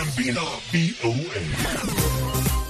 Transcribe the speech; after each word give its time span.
Bambino, 0.00 0.62
B-O-A. 0.72 2.69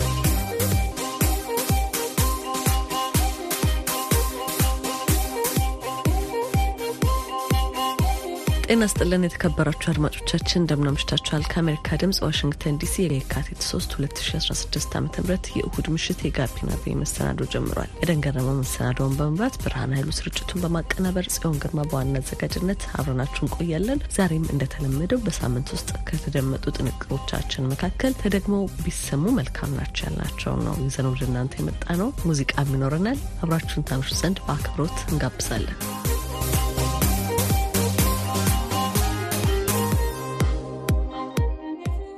ጤና 8.71 8.85
ስጥልን 8.91 9.25
የተከበራችሁ 9.25 9.89
አድማጮቻችን 9.93 10.59
እንደምናምሽታችኋል። 10.61 11.45
ከአሜሪካ 11.53 11.97
ድምጽ 12.01 12.19
ዋሽንግተን 12.25 12.77
ዲሲ 12.83 12.95
የካቲት 13.09 13.61
3 13.65 13.97
2016 13.97 14.93
ዓ 14.93 15.01
ም 15.01 15.09
የእሁድ 15.57 15.87
ምሽት 15.95 16.21
የጋቢና 16.27 16.77
ቪ 16.83 16.95
መሰናዶ 17.01 17.49
ጀምሯል። 17.55 17.91
የደንገረመው 18.03 18.55
መሰናዶውን 18.61 19.17
በመምራት 19.19 19.57
ብርሃን 19.65 19.95
ኃይሉ 19.97 20.15
ስርጭቱን 20.19 20.63
በማቀናበር 20.65 21.29
ጽዮን 21.35 21.59
ግርማ 21.65 21.87
በዋና 21.91 22.23
አዘጋጅነት 22.23 22.85
አብረናችሁ 22.97 23.43
እንቆያለን። 23.47 24.05
ዛሬም 24.19 24.47
እንደተለመደው 24.55 25.23
በሳምንት 25.27 25.73
ውስጥ 25.77 25.91
ከተደመጡ 26.11 26.65
ጥንቅሮቻችን 26.79 27.69
መካከል 27.73 28.15
ተደግመው 28.23 28.65
ቢሰሙ 28.85 29.25
መልካም 29.41 29.75
ናቸው 29.81 30.07
ያልናቸው 30.09 30.55
ነው 30.67 30.77
ይዘን 30.85 31.11
ወደ 31.13 31.25
እናንተ 31.31 31.57
የመጣ 31.61 31.97
ነው። 32.03 32.11
ሙዚቃም 32.29 32.73
ይኖረናል። 32.77 33.19
አብራችሁን 33.43 33.89
ታምሹ 33.91 34.21
ዘንድ 34.23 34.41
በአክብሮት 34.47 34.99
እንጋብዛለን። 35.11 35.77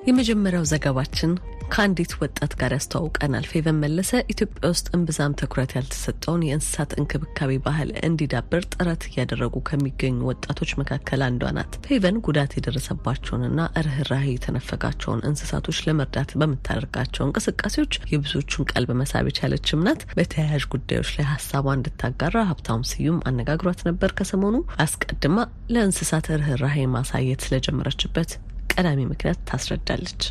የመጀመሪያው 0.02 0.65
ዘገባችን 0.70 1.33
ከአንዲት 1.73 2.12
ወጣት 2.23 2.52
ጋር 2.60 2.73
ያስተዋውቀናል። 2.74 3.45
ፌቨን 3.51 3.79
መለሰ 3.83 4.10
ኢትዮጵያ 4.33 4.70
ውስጥ 4.73 4.87
እምብዛም 4.97 5.37
ትኩረት 5.41 5.70
ያልተሰጠውን 5.77 6.43
የእንስሳት 6.47 6.91
እንክብካቤ 6.98 7.52
ባህል 7.66 7.91
እንዲዳብር 8.09 8.62
ጥረት 8.74 9.02
እያደረጉ 9.09 9.55
ከሚገኙ 9.69 10.19
ወጣቶች 10.30 10.70
መካከል 10.80 11.23
አንዷ 11.29 11.52
ናት። 11.59 11.79
ፌቨን 11.87 12.19
ጉዳት 12.27 12.52
የደረሰባቸውንና 12.57 13.59
ርኅራሄ 13.87 14.27
የተነፈጋቸውን 14.33 15.24
እንስሳቶች 15.29 15.80
ለመርዳት 15.87 16.32
በምታደርጋቸው 16.43 17.24
እንቅስቃሴዎች 17.27 17.96
የብዙዎቹን 18.12 18.68
ቀልብ 18.73 18.93
መሳብ 19.01 19.27
የቻለችም 19.30 19.84
ናት። 19.88 20.02
በተያያዥ 20.18 20.65
ጉዳዮች 20.74 21.12
ላይ 21.16 21.29
ሀሳቧ 21.32 21.66
እንድታጋራ 21.79 22.37
ሀብታሙ 22.51 22.80
ስዩም 22.93 23.21
አነጋግሯት 23.30 23.82
ነበር። 23.90 24.12
ከሰሞኑ 24.18 24.57
አስቀድማ 24.84 25.38
ለእንስሳት 25.74 26.29
ርኅራሄ 26.38 26.79
ማሳየት 26.95 27.43
ስለጀመረችበት 27.46 28.32
ቀዳሚ 28.73 29.01
ምክንያት 29.12 29.40
ታስረዳለች። 29.48 30.23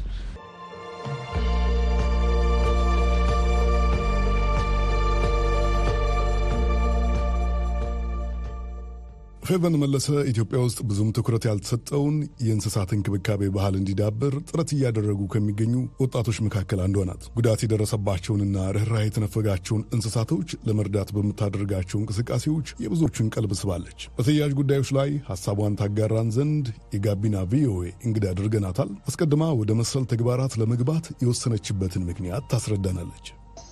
ፌቨን 9.44 9.76
መለሰ 9.82 10.08
ኢትዮጵያ 10.32 10.58
ውስጥ 10.64 10.80
ብዙም 10.90 11.08
ትኩረት 11.16 11.44
ያልተሰጠውን 11.48 12.16
የእንስሳት 12.46 12.90
እንክብካቤ 12.96 13.48
ባህል 13.56 13.76
እንዲዳብር 13.80 14.34
ጥረት 14.50 14.70
እያደረጉ 14.76 15.22
ከሚገኙ 15.34 15.74
ወጣቶች 16.04 16.38
መካከል 16.46 16.80
አንዷ 16.84 17.06
ናት። 17.10 17.24
ጉዳት 17.38 17.64
የደረሰባቸውንና 17.66 18.66
ርኅራኄ 18.76 19.06
የተነፈጋቸውን 19.08 19.86
እንስሳቶች 19.96 20.52
ለመርዳት 20.68 21.12
በምታደርጋቸው 21.16 22.00
እንቅስቃሴዎች 22.02 22.70
የብዙዎቹን 22.86 23.32
ቀልብ 23.36 23.54
ስባለች። 23.62 24.00
በተያያዥ 24.18 24.54
ጉዳዮች 24.60 24.92
ላይ 24.98 25.12
ሀሳቧን 25.30 25.78
ታጋራን 25.82 26.30
ዘንድ 26.38 26.68
የጋቢና 26.96 27.44
ቪኦኤ 27.52 27.88
እንግዳ 28.08 28.28
አድርገናታል። 28.34 28.92
አስቀድማ 29.10 29.48
ወደ 29.62 29.72
መሰል 29.82 30.06
ተግባራት 30.14 30.56
ለመግባት 30.62 31.08
የወሰነችበትን 31.24 32.06
ምክንያት 32.10 32.46
ታስረዳናለች። 32.54 33.26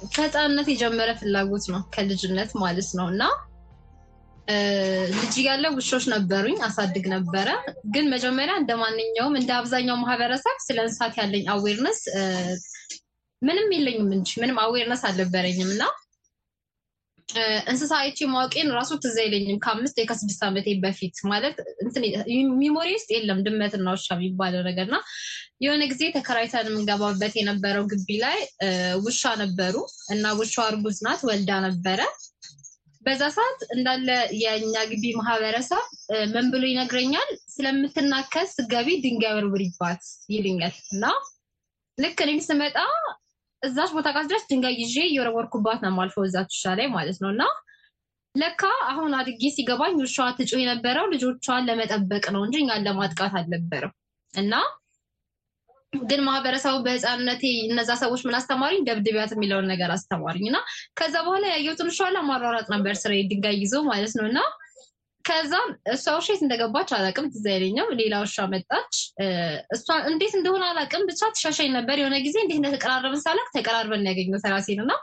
ከህፃንነት 0.09 0.67
የጀመረ 0.71 1.09
ፍላጎት 1.21 1.67
ነው፣ 1.71 1.81
ከልጅነት 1.93 2.51
ማለት 2.61 2.89
ነው 2.99 3.07
እና 3.13 3.23
ልጅ 5.15 5.35
ያለ 5.45 5.65
ውሾች 5.73 6.05
ነበሩኝ፣ 6.13 6.57
አሳድግ 6.67 7.05
ነበረ። 7.13 7.47
ግን 7.93 8.05
መጀመሪያ 8.13 8.53
እንደ 8.57 8.73
ማንኛውም 8.81 9.37
እንደ 9.39 9.51
አብዛኛው 9.57 9.97
ማህበረሰብ 10.03 10.57
ስለ 10.65 10.77
እንስሳት 10.85 11.15
ያለኝ 11.21 11.45
awareness 11.53 11.99
ምንም 13.41 13.67
የለኝም 13.75 14.09
እንጂ 14.17 14.29
ምንም 14.41 14.57
awareness 14.63 15.03
አልነበረኝም። 15.09 15.69
እና 15.75 15.83
እንስሳ 17.69 17.91
አይቼ 17.99 18.19
ማወቄን 18.31 18.69
ራሱ 18.77 18.91
ትዝ 19.03 19.17
አይለኝም 19.23 19.57
ከአምስት 19.63 19.97
ከስድስት 20.09 20.41
ዓመቴ 20.47 20.67
በፊት 20.83 21.17
ማለት 21.31 21.57
memory 22.59 22.89
ውስጥ 22.97 23.09
የለም 23.15 23.43
ድመትና 23.45 23.91
ውሻ 23.95 24.07
የሚባለው 24.17 24.63
ነገር። 24.69 24.87
እና 24.89 24.97
የሆነ 25.63 25.83
ጊዜ 25.91 26.03
ተከራይተን 26.15 26.67
የምንገባበት 26.69 27.33
የነበረው 27.39 27.85
ግቢ 27.91 28.09
ላይ 28.23 28.39
ውሻ 29.05 29.31
ነበሩ 29.43 29.75
እና 30.15 30.33
ውሻ 30.39 30.55
እርጉዝ 30.71 30.99
ናት 31.07 31.23
ወልዳ 31.29 31.51
ነበረ 31.67 32.01
በዛ 33.01 33.21
ሰዓት 33.35 33.59
እንዳለ 33.75 34.07
የእኛ 34.39 34.75
ግቢ 34.89 35.03
ማህበረሰብ 35.19 35.83
ምን 36.33 36.47
ብሎ 36.53 36.63
ይነግረኛል? 36.69 37.29
ስለምትናከስ 37.53 38.53
ገቢ 38.71 38.87
ድንጋይ 39.03 39.33
ወርውሪባት 39.37 40.01
ይልኛል። 40.33 40.75
እና 40.93 41.03
ልክ 41.97 42.19
እኔም 42.25 42.41
ስመጣ 42.47 42.77
እዛች 43.61 43.91
ቦታ 43.95 44.07
ጋር 44.17 44.25
ድንጋይ 44.51 44.75
ይዤ 44.81 44.95
እየወረወርኩባት 45.07 45.79
ነው 45.83 45.91
የማልፈው 45.91 46.25
እዛች 46.27 46.51
ውሻ 46.55 46.75
ላይ 46.79 46.87
ማለት 46.93 47.17
ነው። 47.23 47.31
እና 47.33 47.43
ለካ 48.35 48.61
አሁን 48.89 49.11
አድጌ 49.19 49.43
ሲገባኝ 49.53 49.95
ውሻዋ 49.99 50.27
ትጮህ 50.37 50.61
የነበረው 50.61 51.05
ልጆቿን 51.13 51.65
ለመጠበቅ 51.69 52.25
ነው 52.35 52.41
እንጂ 52.45 52.55
እኛን 52.61 52.85
ለማጥቃት 52.87 53.33
አልነበረም። 53.39 53.93
እና 54.33 54.53
ግን 55.93 56.21
ማህበረሰቡ 56.25 56.75
በህፃንነቴ 56.85 57.43
እነዛ 57.67 57.91
ሰዎች 58.01 58.21
ምን 58.25 58.35
አስተማሪኝ? 58.39 58.81
ደብድቢያት 58.87 59.31
የሚለውን 59.35 59.67
ነገር 59.71 59.89
አስተማሪኝ 59.95 60.45
እና 60.49 60.57
ከዛ 60.99 61.15
በኋላ 61.25 61.45
ያየሁትን 61.53 61.89
ውሻ 61.91 61.99
ማሯሯጥ 62.29 62.67
ነበር 62.75 62.95
ስራ 63.01 63.11
ድንጋይ 63.31 63.55
ይዞ 63.63 63.75
ማለት 63.89 64.13
ነው 64.19 64.25
እና 64.29 64.39
ከዛ 65.25 65.53
እሷ 65.93 66.05
ውሻ 66.17 66.27
የት 66.33 66.41
እንደገባች 66.45 66.89
አላቅም፣ 66.97 67.25
ትዝ 67.33 67.45
አይለኝም። 67.51 67.89
ሌላ 67.99 68.13
ውሻ 68.23 68.45
መጣች። 68.53 68.93
እሷ 69.75 69.87
እንዴት 70.11 70.33
እንደሆነ 70.37 70.63
አላቅም፣ 70.69 71.03
ብቻ 71.09 71.21
ትሻሻኝ 71.35 71.69
ነበር። 71.77 71.97
የሆነ 72.01 72.17
ጊዜ 72.25 72.37
እንዴት 72.43 72.59
እንደተቀራረብን 72.61 73.21
ሳላቅ 73.25 73.47
ተቀራርበን 73.57 74.07
ያገኘሁት 74.09 74.45
ራሴን 74.53 74.81
እና 74.85 74.93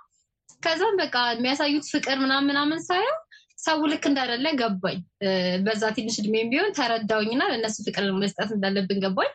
ከዛም 0.62 0.94
በቃ 1.02 1.16
የሚያሳዩት 1.34 1.86
ፍቅር 1.92 2.16
ምናምን 2.22 2.48
ምናምን 2.50 2.78
ሳየው 2.86 3.16
ሰው 3.58 3.78
ልክ 3.90 4.04
እንዳደለ 4.10 4.46
ገባኝ። 4.60 4.98
በዛ 5.66 5.82
ትንሽ 5.96 6.16
እድሜም 6.20 6.48
ቢሆን 6.52 6.74
ተረዳውኝና 6.78 7.42
ለእነሱ 7.52 7.76
ፍቅር 7.86 8.04
መስጠት 8.22 8.50
እንዳለብን 8.56 9.00
ገባኝ። 9.04 9.30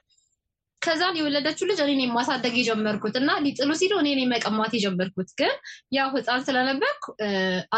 ከዛን 0.81 1.17
የወለደችው 1.17 1.65
ልጅ 1.69 1.79
እኔ 1.85 2.03
ማሳደግ 2.13 2.53
የጀመርኩት 2.59 3.15
እና 3.19 3.31
ሊጥሉ 3.45 3.71
ሲሉ 3.79 3.93
እኔ 4.03 4.21
መቀማት 4.31 4.71
የጀመርኩት 4.75 5.29
ግን 5.39 5.53
ያው 5.97 6.07
ህፃን 6.15 6.41
ስለነበርኩ 6.47 7.05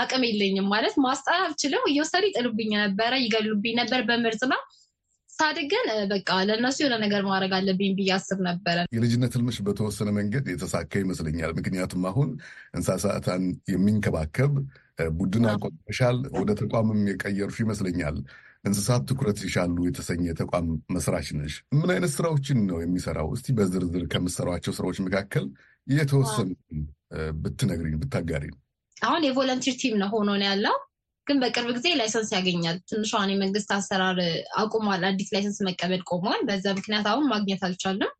አቅም 0.01 0.23
የለኝም 0.27 0.69
ማለት 0.73 0.95
ማስጣል 1.05 1.41
አልችልም። 1.45 1.83
እየወሰዱ 1.91 2.23
ይጥሉብኝ 2.29 2.71
ነበረ፣ 2.83 3.13
ይገሉብኝ 3.25 3.75
ነበር 3.81 4.01
በምርጥና 4.09 4.53
ሳድግ 5.29 5.71
ግን 5.71 5.85
በቃ 6.11 6.29
ለእነሱ 6.47 6.77
የሆነ 6.81 6.95
ነገር 7.03 7.21
ማድረግ 7.29 7.51
አለብኝ 7.57 7.91
ብዬ 7.97 8.09
አስብ 8.15 8.39
ነበረ። 8.47 8.77
የልጅነት 8.95 9.33
ህልምሽ 9.37 9.57
በተወሰነ 9.67 10.09
መንገድ 10.17 10.45
የተሳካ 10.51 10.91
ይመስለኛል። 11.01 11.51
ምክንያቱም 11.59 12.03
አሁን 12.11 12.29
እንስሳትን 12.77 13.43
የሚንከባከብ 13.73 14.53
ቡድን 15.17 15.45
አቋቁመሻል፣ 15.51 16.17
ወደ 16.37 16.51
ተቋምም 16.59 17.01
የቀየሩሽ 17.11 17.57
ይመስለኛል። 17.63 18.17
እንስሳት 18.65 19.03
ትኩረት 19.09 19.39
ይሻሉ 19.45 19.77
የተሰኘ 19.85 20.25
ተቋም 20.39 20.67
መስራች 20.95 21.27
ነሽ። 21.37 21.53
ምን 21.77 21.89
አይነት 21.93 22.11
ስራዎችን 22.15 22.59
ነው 22.69 22.77
የሚሰራው? 22.81 23.27
እስቲ 23.35 23.47
በዝርዝር 23.57 24.03
ከምሰሯቸው 24.13 24.73
ስራዎች 24.77 24.99
መካከል 25.07 25.45
የተወሰኑ 25.87 26.49
ብትነግሪኝ 27.41 27.95
ብታጋሪ። 28.03 28.45
አሁን 28.97 29.21
የ 29.27 29.36
volunteer 29.36 29.75
team 29.81 29.95
ነው 30.01 30.09
ሆኖ 30.13 30.29
ነው 30.33 30.47
ያለው፣ 30.49 30.75
ግን 31.27 31.37
በቅርብ 31.41 31.69
ጊዜ 31.77 31.87
license 31.99 32.29
ያገኛል። 32.35 32.77
ትንሿን 32.89 33.31
የመንግስት 33.33 33.69
አሰራር 33.75 34.17
አቁሟል። 34.61 35.03
አዲስ 35.09 35.29
license 35.35 35.59
መቀበል 35.67 36.01
ቆሟል። 36.11 36.41
በዛ 36.49 36.65
ምክንያት 36.79 37.05
አሁን 37.11 37.25
ማግኘት 37.33 37.61
አልቻለም። 37.67 38.11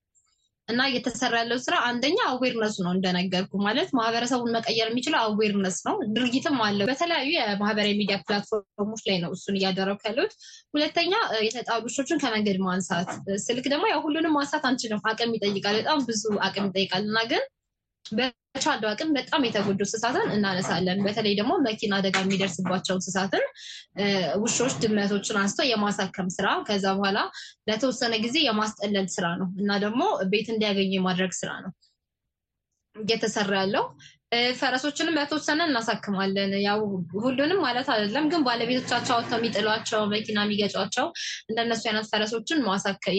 እና 0.69 0.81
እየተሰራ 0.89 1.33
ያለው 1.39 1.57
ስራ 1.63 1.75
አንደኛ 1.87 2.17
awareness 2.29 2.67
ኡ 2.67 2.75
ነው 2.85 2.91
እንደነገርኩ 2.95 3.53
ማለት 3.65 3.89
ማህበረሰቡን 3.97 4.53
መቀየር 4.55 4.87
የሚችለው 4.89 5.19
awareness 5.23 5.77
ነው። 5.87 5.95
ድርጊትም 6.15 6.57
አለው 6.65 6.87
በተለያዩ 6.89 7.29
የማህበራዊ 7.35 7.95
ሚዲያ 7.99 8.17
platform 8.23 8.75
ኦች 8.75 9.01
ላይ 9.09 9.17
ነው 9.23 9.31
እሱን 9.35 9.57
እያደረጉ 9.59 9.99
ያሉት። 10.09 10.33
ሁለተኛ 10.73 11.13
የተጣሉ 11.47 11.83
ውሾችን 11.89 12.21
ከመንገድ 12.23 12.59
ማንሳት። 12.67 13.11
ስልክ 13.45 13.67
ደግሞ 13.73 13.85
ያው 13.91 14.01
ሁሉንም 14.07 14.35
ማንሳት 14.37 14.65
አንችልም፣ 14.71 15.03
አቅም 15.11 15.35
ይጠይቃል፣ 15.37 15.77
በጣም 15.81 15.99
ብዙ 16.09 16.23
አቅም 16.47 16.67
ይጠይቃል 16.71 17.03
እና 17.05 17.19
ግን 17.31 17.43
በቻለው 18.11 18.87
አቅም 18.89 19.11
በጣም 19.17 19.45
የተጎዱ 19.45 19.79
እንስሳትን 19.85 20.25
እናነሳለን። 20.35 20.99
በተለይ 21.05 21.33
ደግሞ 21.39 21.53
መኪና 21.65 21.93
አደጋ 21.99 22.17
የሚደርስባቸው 22.23 22.95
እንስሳትን 22.97 23.43
ውሾች፣ 24.43 24.73
ድመቶችን 24.83 25.39
አንስተው 25.41 25.67
የማሳከም 25.69 26.29
ስራ 26.35 26.47
ከዛ 26.67 26.85
በኋላ 26.97 27.19
ለተወሰነ 27.69 28.13
ጊዜ 28.25 28.37
የማስጠለል 28.45 29.07
ስራ 29.15 29.27
ነው 29.41 29.49
እና 29.61 29.79
ደግሞ 29.85 30.01
ቤት 30.33 30.49
እንዲያገኙ 30.53 30.91
የማድረግ 30.97 31.33
ስራ 31.39 31.51
ነው 31.65 31.73
እየተሰራ 32.95 33.53
ያለው። 33.61 33.85
ፈረሶችንም 34.59 35.17
በተወሰነ 35.17 35.61
እናሳክማለን። 35.67 36.51
ያው 36.65 36.79
ሁሉንም 37.23 37.59
ማለት 37.65 37.87
አይደለም፣ 37.93 38.25
ግን 38.31 38.41
ባለቤቶቻቸው 38.47 39.13
አውጥተው 39.15 39.39
የሚጥሏቸው 39.39 40.01
መኪና 40.13 40.37
የሚገጯቸው 40.45 41.07
እንደነሱ 41.49 41.83
አይነት 41.89 42.07
ፈረሶችን 42.11 42.63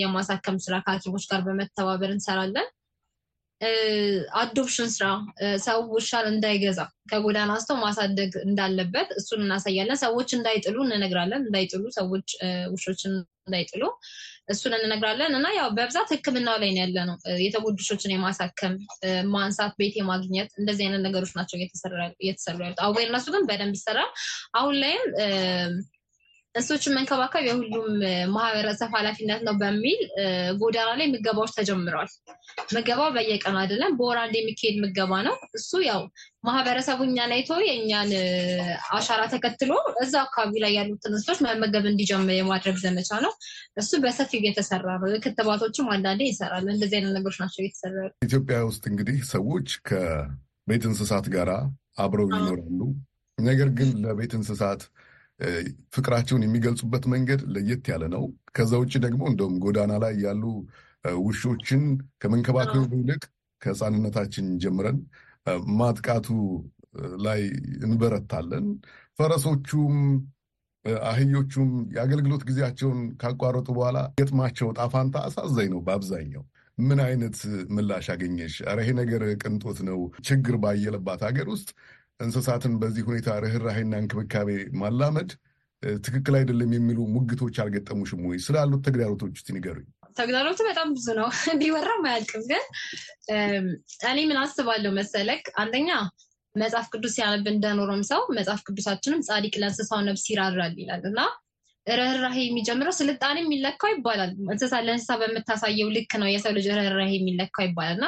የማሳከም 0.00 0.56
ስራ 0.64 0.76
ከሐኪሞች 0.86 1.26
ጋር 1.30 1.42
በመተባበር 1.46 2.12
እንሰራለን። 2.14 2.68
አዶፕሽን 4.38 4.88
ስራ 4.94 5.04
ሰው 5.64 5.78
ውሻን 5.92 6.26
እንዳይገዛ 6.30 6.80
ከጎዳና 7.10 7.50
አንስቶ 7.54 7.72
ማሳደግ 7.82 8.32
እንዳለበት 8.46 9.08
እሱን 9.20 9.40
እናሳያለን። 9.44 9.98
ሰዎች 10.02 10.30
እንዳይጥሉ 10.36 10.76
እንነግራለን። 10.86 11.42
እንዳይጥሉ 11.44 11.84
ሰዎች 11.98 12.28
ውሾችን 12.74 13.14
እንዳይጥሉ 13.46 13.82
እሱን 14.48 14.72
እንነግራለን 14.78 15.32
እና 15.38 15.46
ያው 15.56 15.68
በብዛት 15.76 16.08
ሕክምናው 16.14 16.56
ላይ 16.62 16.70
ያለ 16.78 16.96
ነው። 17.08 17.16
የተጎዱ 17.44 17.76
ውሾችን 17.82 18.14
የማሳከም 18.14 18.74
ማንሳት፣ 19.34 19.72
ቤት 19.80 19.94
የማግኘት 20.00 20.50
እንደዚህ 20.60 20.84
አይነት 20.86 21.02
ነገሮች 21.06 21.32
ናቸው 21.38 21.56
እየተሰሩ 22.20 22.58
ያሉት። 22.60 22.80
አዌርነሱ 22.86 23.26
ግን 23.34 23.46
በደንብ 23.50 23.76
ይሰራል። 23.78 24.10
አሁን 24.54 24.76
ላይም 24.82 25.04
እንስሶችን 26.54 26.94
መንከባከብ 26.96 27.44
የሁሉም 27.46 27.86
ማህበረሰብ 28.34 28.90
ኃላፊነት 28.96 29.40
ነው 29.46 29.54
በሚል 29.60 30.00
ጎዳና 30.60 30.90
ላይ 30.98 31.06
ምገባዎች 31.14 31.52
ተጀምረዋል። 31.56 32.10
ምገባው 32.74 33.08
በየቀኑ 33.16 33.56
አይደለም፣ 33.62 33.94
በወር 33.98 34.18
አንድ 34.22 34.34
የሚካሄድ 34.38 34.76
ምገባ 34.84 35.12
ነው። 35.26 35.34
እሱ 35.58 35.80
ያው 35.88 36.00
ማህበረሰቡ 36.44 37.00
እኛን 37.08 37.32
አይቶ 37.36 37.50
የእኛን 37.66 38.10
አሻራ 38.96 39.20
ተከትሎ 39.32 39.72
እዛ 40.04 40.14
አካባቢ 40.24 40.62
ላይ 40.64 40.72
ያሉትን 40.78 41.12
እንስሶች 41.12 41.40
መመገብ 41.46 41.86
እንዲጀምር 41.92 42.36
የማድረግ 42.36 42.76
ዘመቻ 42.84 43.10
ነው። 43.26 43.32
እሱ 43.82 44.00
በሰፊው 44.04 44.40
እየተሰራ 44.42 44.86
ነው። 45.02 45.16
ክትባቶችም 45.24 45.88
አንዳንዴ 45.94 46.22
ይሰራል። 46.30 46.66
እንደዚህ 46.68 46.96
አይነት 46.98 47.14
ነገሮች 47.18 47.38
ናቸው 47.42 47.62
እየተሰራ 47.64 47.96
ኢትዮጵያ 48.26 48.58
ውስጥ 48.70 48.84
እንግዲህ 48.92 49.18
ሰዎች 49.34 49.68
ከቤት 49.90 50.86
እንስሳት 50.90 51.28
ጋር 51.34 51.50
አብረው 51.98 52.30
ይኖራሉ። 52.32 52.80
ነገር 53.38 53.68
ግን 53.78 53.90
ለቤት 54.02 54.32
እንስሳት 54.38 54.82
ፍቅራቸውን 55.94 56.44
የሚገልጹበት 56.44 57.04
መንገድ 57.12 57.40
ለየት 57.54 57.86
ያለ 57.92 58.04
ነው። 58.14 58.24
ከዛ 58.56 58.72
ውጭ 58.82 58.94
ደግሞ 59.04 59.22
እንደውም 59.30 59.56
ጎዳና 59.64 59.92
ላይ 60.04 60.14
ያሉ 60.26 60.42
ውሾችን 61.22 61.82
ከመንከባከቡ 62.22 62.84
ይልቅ 63.00 63.22
ከሕፃንነታችን 63.62 64.46
ጀምረን 64.62 64.98
ማጥቃቱ 65.78 66.28
ላይ 67.24 67.40
እንበረታለን። 67.86 68.66
ፈረሶቹም 69.18 69.96
አህዮቹም 71.04 71.70
የአገልግሎት 71.94 72.42
ጊዜያቸውን 72.48 72.98
ካቋረጡ 73.20 73.68
በኋላ 73.76 73.98
ገጥማቸው 74.18 74.68
ጣፋንታ 74.78 75.16
አሳዛኝ 75.28 75.68
ነው። 75.74 75.80
በአብዛኛው 75.86 76.42
ምን 76.78 76.98
አይነት 77.00 77.36
ምላሽ 77.70 78.06
አገኘሽ? 78.14 78.54
ኧረ 78.64 78.78
ይሄ 78.82 78.90
ነገር 79.00 79.22
ቅንጦት 79.42 79.78
ነው። 79.88 79.98
ችግር 80.28 80.54
ባየለባት 80.62 81.20
ሀገር 81.28 81.46
ውስጥ 81.54 81.68
እንስሳትን 82.20 82.74
በዚህ 82.80 83.02
ሁኔታ 83.08 83.28
ርኅራሄና 83.44 83.94
እንክብካቤ 84.02 84.48
ማላመድ 84.80 85.30
ትክክል 86.02 86.34
አይደለም 86.38 86.70
የሚሉ 86.74 86.98
ሙግቶች 87.14 87.56
አልገጠሙሽም 87.62 88.20
ወይ? 88.28 88.38
ስላሉት 88.44 88.82
ተግዳሮቶች 88.86 89.32
ውስጥ 89.36 89.48
ንገሩኝ። 89.56 89.86
ተግዳሮቱ 90.16 90.58
በጣም 90.68 90.88
ብዙ 90.96 91.06
ነው፣ 91.18 91.28
ቢወራም 91.60 92.04
አያልቅም። 92.08 92.42
ግን 92.50 92.62
እኔ 94.10 94.18
ምን 94.30 94.38
አስባለሁ 94.42 94.92
መሰለክ፣ 94.98 95.44
አንደኛ 95.62 95.90
መጽሐፍ 96.54 96.86
ቅዱስ 96.92 97.12
ሲያነብ 97.16 97.46
እንደኖረም 97.52 98.02
ሰው 98.10 98.20
መጽሐፍ 98.36 98.60
ቅዱሳችንም 98.66 99.22
ጻድቅ 99.28 99.54
ለእንስሳው 99.62 100.02
ነፍስ 100.08 100.24
ይራራል 100.32 100.74
ይላል 100.82 101.02
እና 101.10 101.20
ርኅራሄ 101.86 102.36
የሚጀምረው 102.42 102.94
ስልጣኔ 102.98 103.36
የሚለካው 103.42 103.90
ይባላል። 103.92 104.30
እንስሳ 104.46 104.74
ለእንስሳ 104.86 105.12
በምታሳየው 105.20 105.88
ልክ 105.96 106.12
ነው 106.20 106.28
የሰው 106.30 106.52
ልጅ 106.56 106.66
ርኅራሄ 106.78 107.10
የሚለካው 107.16 107.64
ይባላል። 107.66 107.96
እና 107.98 108.06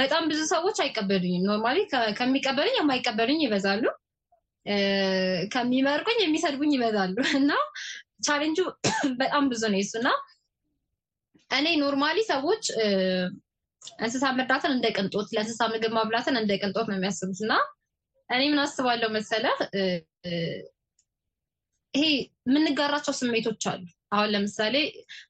በጣም 0.00 0.22
ብዙ 0.30 0.40
ሰዎች 0.52 0.78
አይቀበሉኝም። 0.84 1.44
normally 1.48 1.78
ከሚቀበሉኝ 2.18 2.76
የማይቀበሉኝ 2.80 3.40
ይበዛሉ፣ 3.46 3.84
ከሚመርቁኝ 5.52 6.18
የሚሰድቡኝ 6.22 6.72
ይበዛሉ። 6.76 7.16
እና 7.40 7.52
ቻሌንጁ 8.26 8.58
በጣም 9.20 9.44
ብዙ 9.52 9.62
ነው 9.72 9.78
የሱ። 9.80 9.94
እና 10.00 10.08
እኔ 11.50 11.66
normally 11.82 12.18
ሰዎች 12.32 12.64
እንስሳ 14.00 14.24
መርዳትን 14.36 14.72
እንደ 14.74 14.86
ቅንጦት፣ 14.96 15.28
ለእንስሳ 15.34 15.62
ምግብ 15.72 15.92
ማብላትን 15.98 16.36
እንደ 16.40 16.52
ቅንጦት 16.62 16.86
ነው 16.90 16.96
የሚያስቡት። 16.96 17.38
እና 17.44 17.52
እኔ 18.30 18.42
ምን 18.50 18.60
አስባለሁ 18.64 19.08
መሰለህ 19.14 19.56
ይሄ 21.94 22.04
የምንጋራቸው 22.46 23.14
ስሜቶች 23.18 23.62
አሉ። 23.70 23.82
አሁን 24.12 24.28
ለምሳሌ 24.34 24.76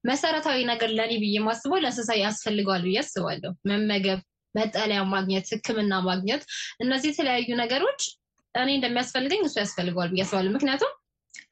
መሰረታዊ 0.08 0.58
ነገር 0.70 0.90
ለኔ 0.98 1.12
ብዬ 1.22 1.36
ማስበው 1.46 1.80
ለእንስሳ 1.82 2.10
ያስፈልገዋል 2.20 2.82
ብዬ 2.86 2.98
አስባለሁ። 3.02 3.50
መመገብ፣ 3.70 4.20
መጠለያ 4.54 5.00
ማግኘት፣ 5.12 5.46
ሕክምና 5.52 5.94
ማግኘት፣ 6.08 6.42
እነዚህ 6.84 7.10
የተለያዩ 7.12 7.48
ነገሮች 7.62 8.00
እኔ 8.54 8.68
እንደሚያስፈልገኝ 8.78 9.42
እሱ 9.46 9.56
ያስፈልገዋል 9.62 10.08
ብዬ 10.12 10.22
አስባለሁ። 10.24 10.52
ምክንያቱም 10.56 10.92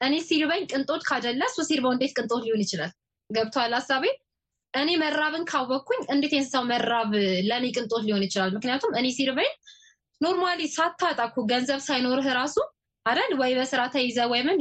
እኔ 0.05 0.15
ሲርበኝ 0.27 0.63
ቅንጦት 0.71 1.03
ካደለ 1.09 1.41
እሱ 1.49 1.59
ሲርበው 1.69 1.93
እንዴት 1.95 2.11
ቅንጦት 2.17 2.41
ሊሆን 2.45 2.63
ይችላል? 2.65 2.91
ገብቶሃል 3.29 3.73
ሀሳቤ? 3.77 4.03
እኔ 4.73 4.89
መራብን 5.01 5.43
ካወቅኩኝ 5.51 6.01
እንዴት 6.13 6.33
የእንስሳው 6.35 6.63
መራብ 6.71 7.11
ለእኔ 7.49 7.65
ቅንጦት 7.75 8.03
ሊሆን 8.07 8.25
ይችላል? 8.27 8.51
ምክንያቱም 8.57 8.91
እኔ 8.99 9.07
ሲርበኝ 9.17 9.51
normally 10.21 10.61
ሳታጣ 10.75 11.19
እኮ 11.29 11.37
ገንዘብ 11.51 11.79
ሳይኖርህ 11.87 12.27
ራሱ 12.39 12.55
አይደል 13.09 13.31
ወይ 13.39 13.51
በስራ 13.57 13.81
ተይዘ 13.93 14.17
ወይ 14.31 14.41
ምን 14.47 14.57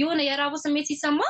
የሆነ 0.00 0.20
የራቡ 0.26 0.54
ስሜት 0.62 0.86
ሲሰማ 0.90 1.20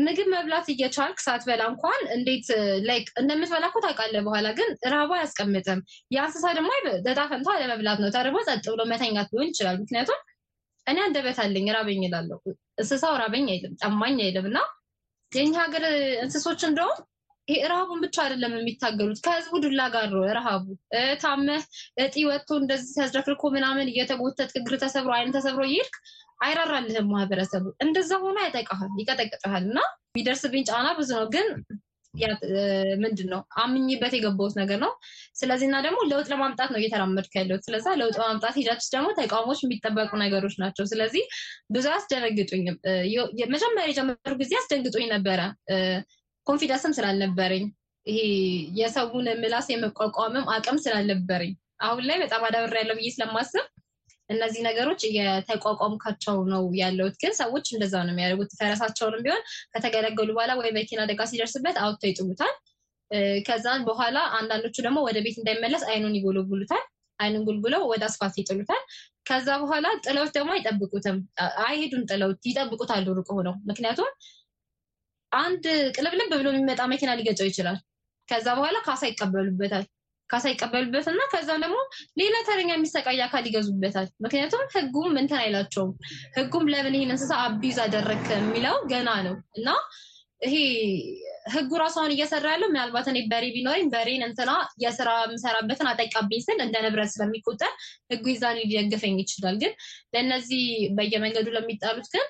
ምግብ 0.00 0.28
መብላት 0.34 0.66
እየቻልክ 0.72 1.18
ሳትበላ 1.24 1.62
እንኳን 1.70 2.00
እንዴት 2.14 2.46
like 2.86 3.08
እንደምትበላ 3.20 3.64
እኮ 3.70 3.78
ታውቃለህ። 3.84 4.22
በኋላ 4.26 4.48
ግን 4.58 4.70
ራቡ 4.94 5.10
አያስቀምጥም። 5.16 5.80
የእንስሳ 6.14 6.44
ደግሞ 6.58 6.70
ዕጣ 7.04 7.20
ፈንታ 7.32 7.48
አለመብላት 7.56 7.98
ነው። 8.02 8.10
ተርቦ 8.16 8.36
ጸጥ 8.48 8.64
ብሎ 8.72 8.84
መተኛት 8.92 9.28
ሊሆን 9.34 9.50
ይችላል። 9.50 9.76
ምክንያቱም 9.82 10.20
እኔ 10.86 10.96
አንደበት 11.06 11.38
አለኝ 11.44 11.68
ራበኝ 11.76 12.02
እላለሁ። 12.08 12.40
እንስሳው 12.80 13.14
ራበኝ 13.22 13.46
አይልም፣ 13.52 13.74
ጠማኝ 13.82 14.18
አይልም። 14.24 14.46
እና 14.50 14.58
የኛ 15.32 15.54
ሀገር 15.64 15.84
እንስሶች 16.24 16.60
እንደውም 16.68 16.98
ይሄ 17.48 17.58
ረሃቡን 17.70 18.00
ብቻ 18.04 18.16
አይደለም 18.22 18.54
የሚታገሉት 18.56 19.18
ከህዝቡ 19.24 19.54
ዱላ 19.64 19.82
ጋር 19.94 20.06
ነው 20.12 20.22
ረሃቡ። 20.36 20.64
ታመህ 21.22 21.64
እጢ 22.04 22.24
ወጥቶ 22.28 22.50
እንደዚህ 22.60 22.88
ሲያዝረክርኮ 22.94 23.50
ምናምን 23.56 23.90
እየተጎተት 23.92 24.52
እግር 24.60 24.74
ተሰብሮ 24.84 25.12
አይን 25.18 25.34
ተሰብሮ 25.36 25.64
ይሄድክ 25.70 25.96
አይራራልህም 26.40 27.10
ማህበረሰቡ። 27.12 27.64
እንደዛ 27.84 28.12
ሆኖ 28.24 28.36
ያጠቃሃል፣ 28.46 28.94
ይቀጠቅጠሃል። 29.02 29.64
እና 29.68 29.78
የሚደርስብኝ 30.10 30.64
ጫና 30.70 30.88
ብዙ 30.98 31.10
ነው 31.18 31.26
ግን 31.34 31.48
ምንድን 33.02 33.28
ነው 33.32 33.40
አምኝበት 33.62 34.12
የገባሁት 34.16 34.54
ነገር 34.60 34.78
ነው። 34.84 34.92
ስለዚህ 35.36 35.66
እና 35.68 35.76
ደግሞ 35.86 35.98
ለውጥ 36.10 36.26
ለማምጣት 36.32 36.70
ነው 36.72 36.78
እየተራመድኩ 36.80 37.32
ያለሁት። 37.38 37.62
ስለዛ 37.66 37.86
ለውጥ 38.00 38.14
ለማምጣት 38.20 38.54
ውስጥ 38.72 38.90
ደግሞ 38.94 39.08
ተቃውሞች 39.18 39.60
የሚጠበቁ 39.64 40.10
ነገሮች 40.22 40.54
ናቸው። 40.62 40.86
ስለዚህ 40.92 41.24
ብዙ 41.72 41.84
አያስደነግጡኝም። 41.92 42.76
መጀመሪያ 43.54 43.84
የጀመሩ 43.90 44.32
ጊዜ 44.42 44.52
አስደንግጡኝ 44.60 45.06
ነበረ 45.14 45.40
ኮንፊደንስም 46.46 46.94
ስላልነበረኝ 46.96 47.64
ይሄ 48.06 48.18
የሰውን 48.78 49.28
ምላስ 49.40 49.66
የመቋቋምም 49.72 50.44
አቅም 50.54 50.78
ስላልነበረኝ 50.84 51.52
አሁን 51.86 52.04
ላይ 52.08 52.16
በጣም 52.22 52.42
አዳብሬ 52.48 52.76
ያለው 52.80 52.96
ብዬ 52.98 53.08
ስለማስብ 53.14 53.64
እነዚህ 54.30 54.60
ነገሮች 54.66 55.00
እየተቋቋምካቸው 55.08 56.36
ነው 56.52 56.62
ያለሁት። 56.78 57.16
ግን 57.22 57.32
ሰዎች 57.40 57.66
እንደዛ 57.74 57.94
ነው 58.06 58.12
የሚያደርጉት። 58.14 58.52
ፈረሳቸውንም 58.60 59.22
ቢሆን 59.26 59.42
ከተገለገሉ 59.74 60.30
በኋላ 60.36 60.52
ወይ 60.60 60.70
መኪና 60.78 61.00
አደጋ 61.04 61.26
ሲደርስበት 61.30 61.76
አውጥተው 61.82 62.10
ይጥሉታል። 62.10 62.54
ከዛን 63.46 63.82
በኋላ 63.88 64.18
አንዳንዶቹ 64.38 64.76
ደግሞ 64.86 64.98
ወደ 65.08 65.18
ቤት 65.26 65.36
እንዳይመለስ 65.40 65.82
አይኑን 65.90 66.16
ይጎለጉሉታል። 66.18 66.84
አይኑን 67.18 67.44
ጉልጉለው 67.48 67.82
ወደ 67.90 68.02
አስፋልት 68.08 68.36
ይጥሉታል። 68.40 68.82
ከዛ 69.28 69.48
በኋላ 69.62 69.86
ጥለውት 70.04 70.32
ደግሞ 70.36 70.50
አይጠብቁትም፣ 70.56 71.18
አይሄዱም። 71.66 72.02
ጥለውት 72.10 72.42
ይጠብቁታል 72.50 73.06
ሩቅ 73.18 73.28
ሆነው 73.36 73.54
ምክንያቱም 73.70 74.10
አንድ 75.38 75.64
ቅልብልብ 75.96 76.32
ብሎ 76.34 76.48
የሚመጣ 76.52 76.80
መኪና 76.92 77.12
ሊገጨው 77.18 77.48
ይችላል። 77.50 77.78
ከዛ 78.28 78.46
በኋላ 78.58 78.76
ካሳ 78.86 79.02
ይቀበሉበታል። 79.10 79.84
ካሳ 80.30 80.44
ይቀበሉበት 80.52 81.06
እና 81.10 81.22
ከዛ 81.32 81.48
ደግሞ 81.62 81.76
ሌላ 82.20 82.36
ተረኛ 82.46 82.70
የሚሰቃይ 82.74 83.20
አካል 83.26 83.44
ይገዙበታል። 83.48 84.06
ምክንያቱም 84.24 84.62
ሕጉም 84.74 85.12
እንትን 85.20 85.38
አይላቸውም። 85.42 85.92
ሕጉም 86.36 86.64
ለምን 86.72 86.96
ይህን 86.96 87.12
እንስሳ 87.14 87.32
አቢዝ 87.44 87.78
አደረግ 87.84 88.24
የሚለው 88.36 88.76
ገና 88.92 89.10
ነው 89.26 89.36
እና 89.58 89.68
ይሄ 90.42 90.54
ሕጉ 91.52 91.70
ራሷን 91.80 92.12
እየሰራ 92.14 92.46
ያለው 92.52 92.68
ምናልባት 92.70 93.06
እኔ 93.10 93.18
በሬ 93.30 93.44
ቢኖረኝ 93.54 93.84
በሬን 93.92 94.22
እንትና 94.26 94.50
የስራ 94.82 95.10
የምሰራበትን 95.22 95.88
አጠቃብኝ 95.90 96.40
ስል 96.46 96.58
እንደ 96.64 96.76
ንብረት 96.84 97.10
ስለሚቆጠር 97.12 97.72
ሕጉ 98.12 98.24
ይዛን 98.32 98.58
ሊደግፈኝ 98.62 99.14
ይችላል። 99.22 99.56
ግን 99.62 99.72
ለእነዚህ 100.14 100.64
በየመንገዱ 100.98 101.46
ለሚጣሉት 101.56 102.08
ግን 102.14 102.26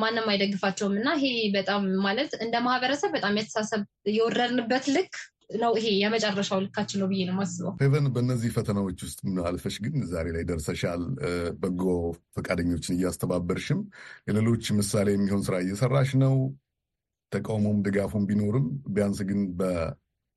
ማንም 0.00 0.26
አይደግፋቸውም 0.32 0.94
እና 1.00 1.10
ይሄ 1.18 1.26
በጣም 1.54 1.82
ማለት 2.04 2.32
እንደ 2.44 2.56
ማህበረሰብ 2.66 3.10
በጣም 3.16 3.36
የተሳሰብ 3.38 3.82
የወረድንበት 4.12 4.86
ልክ 4.96 5.12
ነው። 5.56 5.72
ይሄ 5.78 5.86
የመጨረሻው 6.00 6.58
ልካችን 6.64 7.00
ነው 7.02 7.08
ብዬ 7.10 7.20
ነው 7.28 7.34
የማስበው። 7.34 7.72
ፌቨን፣ 7.80 8.06
በእነዚህ 8.14 8.50
ፈተናዎች 8.56 8.98
ውስጥ 9.06 9.20
አልፈሽ 9.44 9.76
ግን 9.84 9.94
ዛሬ 10.12 10.26
ላይ 10.36 10.44
ደርሰሻል። 10.50 11.02
በጎ 11.62 11.82
ፈቃደኞችን 12.36 12.96
እያስተባበርሽም 12.96 13.80
የሌሎች 14.28 14.66
ምሳሌ 14.78 15.08
የሚሆን 15.16 15.44
ስራ 15.48 15.56
እየሰራሽ 15.64 16.12
ነው። 16.24 16.36
ተቃውሞም 17.32 17.78
ድጋፉም 17.86 18.24
ቢኖርም 18.28 18.64
ቢያንስ 18.88 19.18
ግን 19.28 19.40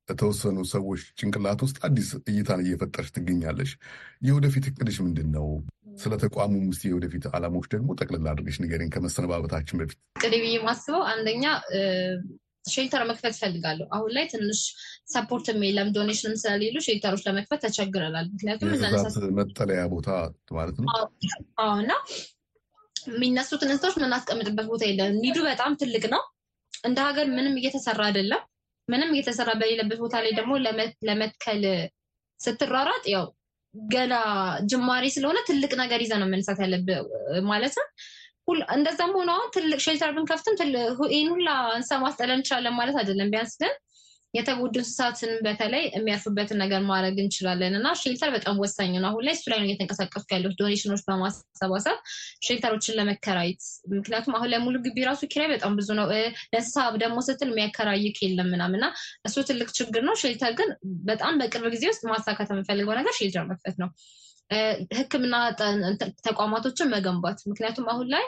በተወሰኑ 0.07 0.57
ሰዎች 0.71 1.01
ጭንቅላት 1.19 1.59
ውስጥ 1.65 1.77
አዲስ 1.87 2.09
እይታን 2.29 2.61
እየፈጠርሽ 2.63 3.09
ትገኛለሽ። 3.15 3.71
የወደፊት 4.27 4.65
እቅድሽ 4.69 4.97
ምንድን 5.05 5.29
ነው? 5.35 5.47
ስለ 5.97 6.13
ተቋሙ 6.23 6.53
ውስጥ 6.63 6.83
የወደፊት 6.87 7.25
ዓላማዎች 7.31 7.67
ደግሞ 7.73 7.89
ጠቅልላ 7.99 8.27
አድርገሽ 8.31 8.57
ንገሪኝ 8.63 8.89
ከመሰነባበታችን 8.93 9.79
በፊት። 9.81 9.99
ቅድሚያ 10.23 10.33
ብዬ 10.43 10.55
ማስበው 10.65 11.03
አንደኛ 11.11 11.43
shelter 12.65 13.01
መክፈት 13.09 13.33
እፈልጋለሁ። 13.35 13.85
አሁን 13.95 14.11
ላይ 14.15 14.25
ትንሽ 14.31 14.59
support 15.13 15.47
የለም 15.61 15.89
donation 15.97 16.29
ም 16.29 16.37
ስለሌሉ 16.41 16.75
shelter 16.85 17.10
ኦች 17.10 17.23
ለመክፈት 17.27 17.61
ተቸግረናል። 17.65 18.27
ምክንያቱም 18.33 18.69
መጠለያ 19.39 19.81
ቦታ 19.93 20.09
ማለት 20.57 20.77
ነው 20.79 20.87
እና 21.81 21.91
የሚነሱትን 23.09 23.71
እንስሳዎች 23.71 23.97
የምናስቀምጥበት 23.99 24.67
ቦታ 24.71 24.83
የለም። 24.89 25.19
need 25.23 25.33
ኡ 25.33 25.37
በጣም 25.49 25.71
ትልቅ 25.81 26.03
ነው። 26.13 26.21
እንደ 26.83 26.99
ሀገር 27.07 27.25
ምንም 27.35 27.57
እየተሰራ 27.59 28.01
አይደለም። 28.09 28.41
ምንም 28.87 29.13
እየተሰራ 29.13 29.49
በሌለበት 29.59 29.99
ቦታ 30.03 30.15
ላይ 30.23 30.31
ደግሞ 30.39 30.53
ለመትከል 31.09 31.63
ስትሯሯጥ 32.39 33.03
ያው 33.13 33.25
ገና 33.75 34.13
ጅማሬ 34.71 35.05
ስለሆነ 35.15 35.39
ትልቅ 35.47 35.71
ነገር 35.81 35.99
ይዘህ 36.03 36.13
ነው 36.21 36.27
መነሳት 36.33 36.59
ያለብህ 36.63 36.99
ማለት 37.47 37.75
ነው። 37.79 37.87
እንደዛም 38.75 39.11
ሆነ 39.17 39.29
አሁን 39.35 39.49
ትልቅ 39.55 39.79
shelter 39.85 40.11
ብንከፍትም 40.15 40.55
ይህን 41.13 41.29
ሁላ 41.33 41.49
እንስሳ 41.77 41.99
ማስጠለል 42.03 42.37
እንችላለን 42.37 42.75
ማለት 42.79 42.95
አይደለም። 43.01 43.29
ቢያንስ 43.33 43.53
ግን 43.61 43.73
የተጎዱ 44.33 44.75
እንስሳትን 44.81 45.31
በተለይ 45.45 45.83
የሚያርፉበትን 45.93 46.59
ነገር 46.61 46.81
ማድረግ 46.87 47.17
እንችላለን 47.23 47.73
እና 47.79 47.87
shelter 48.01 48.29
በጣም 48.35 48.55
ወሳኝ 48.63 48.93
ነው። 48.95 49.07
አሁን 49.09 49.23
ላይ 49.27 49.33
እሱ 49.37 49.45
ላይ 49.51 49.59
ነው 49.61 49.67
እየተንቀሳቀስኩ 49.67 50.29
ያለሁት 50.35 50.55
donation 50.61 50.88
ኦች 50.88 51.01
በማሰባሰብ 51.07 51.97
shelter 52.47 52.74
ኦችን 52.74 52.97
ለመከራየት። 52.99 53.61
ምክንያቱም 53.93 54.35
አሁን 54.37 54.49
ላይ 54.53 54.61
ሙሉ 54.65 54.75
ግቢ 54.85 55.05
ራሱ 55.09 55.21
ኪራይ 55.33 55.49
በጣም 55.53 55.75
ብዙ 55.79 55.89
ነው። 55.99 56.07
ለእንስሳ 56.53 56.75
ደግሞ 57.03 57.19
ስትል 57.27 57.51
የሚያከራይክ 57.53 58.19
የለም 58.25 58.49
ምናምን 58.53 58.79
እና 58.79 58.87
እሱ 59.27 59.37
ትልቅ 59.49 59.69
ችግር 59.77 60.03
ነው። 60.03 60.17
shelter 60.21 60.53
ግን 60.59 60.71
በጣም 61.05 61.33
በቅርብ 61.41 61.67
ጊዜ 61.75 61.85
ውስጥ 61.91 62.03
ማሳካት 62.11 62.51
የምፈልገው 62.53 62.95
ነገር 62.99 63.15
shelter 63.19 63.45
መክፈት 63.51 63.77
ነው። 63.83 63.91
ሕክምና 64.97 65.35
ተቋማቶችን 66.25 66.91
መገንባት 66.93 67.39
ምክንያቱም 67.49 67.85
አሁን 67.89 68.07
ላይ 68.13 68.25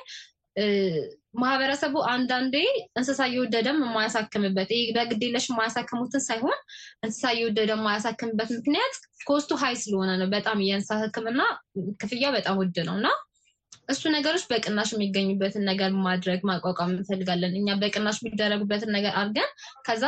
ማህበረሰቡ 1.36 1.96
አንዳንዴ 2.12 2.56
እንስሳ 2.98 3.22
እየወደደም 3.30 3.78
የማያሳክምበት 3.84 4.70
ይህ 4.76 4.90
በግዴለሽ 4.96 5.46
የማያሳክሙትን 5.50 6.24
ሳይሆን 6.28 6.58
እንስሳ 7.04 7.24
እየወደደ 7.36 7.72
የማያሳክምበት 7.76 8.52
ምክንያት 8.58 8.96
cost 9.30 9.52
ኡ 9.62 9.66
high 9.66 9.76
ስለሆነ 9.84 10.12
ነው። 10.22 10.30
በጣም 10.34 10.60
የእንስሳ 10.66 11.00
ሕክምና 11.02 11.42
ክፍያ 12.02 12.26
በጣም 12.36 12.58
ውድ 12.62 12.78
ነው 12.88 12.96
እና 13.00 13.08
እሱ 13.90 14.02
ነገሮች 14.14 14.44
በቅናሽ 14.50 14.90
የሚገኙበትን 14.94 15.64
ነገር 15.70 15.90
ማድረግ 16.06 16.40
ማቋቋም 16.50 16.92
እንፈልጋለን። 16.94 17.54
እኛ 17.60 17.76
በቅናሽ 17.82 18.18
የሚደረጉበትን 18.22 18.92
ነገር 18.96 19.14
አድርገን 19.20 19.50
ከዛ 19.88 20.04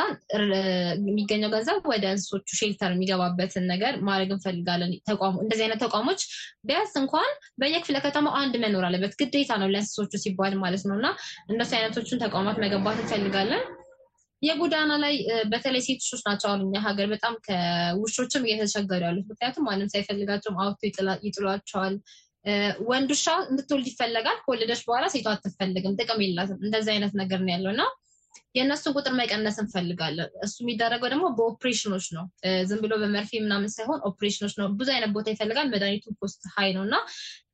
የሚገኘው 1.02 1.52
ገንዘብ 1.54 1.86
ወደ 1.92 2.04
እንስሶቹ 2.12 2.48
shelter 2.60 2.92
የሚገባበትን 2.94 3.66
ነገር 3.72 3.94
ማድረግ 4.08 4.30
እንፈልጋለን። 4.36 4.92
እንደዚህ 5.38 5.64
አይነት 5.66 5.82
ተቋሞች 5.84 6.22
ቢያንስ 6.68 6.94
እንኳን 7.02 7.30
በየክፍለ 7.60 7.98
ከተማው 8.06 8.36
አንድ 8.42 8.56
መኖር 8.64 8.86
አለበት፣ 8.88 9.14
ግዴታ 9.20 9.52
ነው 9.62 9.70
ለእንስሶቹ 9.74 10.12
ሲባል 10.24 10.56
ማለት 10.64 10.84
ነው 10.88 10.96
እና 10.98 11.08
እንደሱ 11.50 11.72
አይነቶቹን 11.78 12.22
ተቋማት 12.26 12.58
መገንባት 12.64 12.98
እንፈልጋለን። 13.04 13.64
የጎዳና 14.42 14.92
ላይ 15.02 15.14
በተለይ 15.52 15.82
ሴት 15.86 16.00
ውሾች 16.04 16.20
ናቸው 16.26 16.48
አሁን 16.48 16.60
እኛ 16.64 16.80
ሀገር 16.84 17.06
በጣም 17.12 17.34
ከውሾችም 17.46 18.44
እየተቸገሩ 18.46 19.00
ያሉት። 19.06 19.26
ምክንያቱም 19.30 19.66
ማንም 19.68 19.90
ሳይፈልጋቸውም 19.94 20.60
አውጥቶ 20.62 20.82
ይጥሏቸዋል። 21.26 21.94
ወንድ 22.88 23.10
ውሻ 23.14 23.26
እንድትወልድ 23.50 23.88
ይፈለጋል። 23.90 24.38
ከወለደች 24.44 24.82
በኋላ 24.86 25.06
ሴቷ 25.14 25.26
አትፈልግም፣ 25.34 25.96
ጥቅም 26.00 26.20
የላትም። 26.24 26.60
እንደዚህ 26.64 26.92
አይነት 26.94 27.14
ነገር 27.20 27.40
ነው 27.44 27.52
ያለው 27.54 27.72
እና 27.74 27.82
የእነሱን 28.54 28.94
ቁጥር 28.96 29.12
መቀነስ 29.18 29.56
እንፈልጋለን። 29.62 30.30
እሱ 30.44 30.56
የሚደረገው 30.62 31.08
ደግሞ 31.12 31.26
በኦፕሬሽኖች 31.38 32.06
ነው። 32.16 32.24
ዝም 32.68 32.80
ብሎ 32.84 32.92
በመርፌ 33.02 33.40
ምናምን 33.44 33.70
ሳይሆን 33.74 34.00
ኦፕሬሽኖች 34.10 34.54
ነው። 34.60 34.68
ብዙ 34.78 34.88
አይነት 34.94 35.10
ቦታ 35.16 35.26
ይፈልጋል። 35.34 35.68
መድኃኒቱ 35.74 36.06
cost 36.20 36.42
high 36.54 36.70
ነው 36.76 36.84
እና 36.88 36.96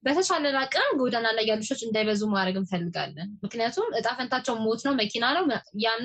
በተቻለን 0.07 0.57
አቅም 0.63 0.91
ጎዳና 1.01 1.27
ላይ 1.37 1.45
ያሉ 1.51 1.63
ውሾች 1.65 1.83
እንዳይበዙ 1.87 2.23
ማድረግ 2.35 2.57
እንፈልጋለን። 2.61 3.29
ምክንያቱም 3.45 3.89
እጣ 3.99 4.09
ፈንታቸው 4.19 4.57
ሞት 4.65 4.83
ነው፣ 4.87 4.95
መኪና 5.01 5.25
ነው። 5.37 5.45
ያን 5.85 6.03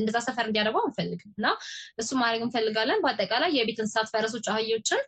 እንደዛ 0.00 0.18
ሰፈር 0.26 0.46
እንዲያደርገው 0.48 0.82
አንፈልግም 0.86 1.32
እና 1.38 1.46
እሱ 1.98 2.10
ማድረግ 2.20 2.42
እንፈልጋለን። 2.46 3.02
በአጠቃላይ 3.04 3.50
የቤት 3.56 3.78
እንስሳት 3.82 4.08
ፈረሶች፣ 4.14 4.46
አህዮችን 4.52 5.02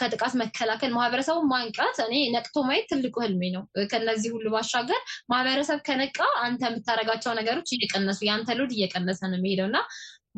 ከጥቃት 0.00 0.34
መከላከል 0.40 0.90
ማህበረሰቡን 0.96 1.46
ማንቃት 1.52 1.98
እኔ 2.06 2.14
ነቅቶ 2.34 2.56
ማየት 2.68 2.86
ትልቁ 2.92 3.14
ህልሜ 3.24 3.42
ነው። 3.56 3.62
ከነዚህ 3.92 4.30
ሁሉ 4.36 4.46
ባሻገር 4.54 5.00
ማህበረሰብ 5.32 5.78
ከነቃ 5.88 6.18
አንተ 6.44 6.62
የምታደርጋቸው 6.68 7.32
ነገሮች 7.40 7.70
እየቀነሱ 7.76 8.20
የአንተ 8.28 8.56
load 8.60 8.72
እየቀነሰ 8.76 9.20
ነው 9.30 9.38
የሚሄደው 9.40 9.68
እና 9.70 9.80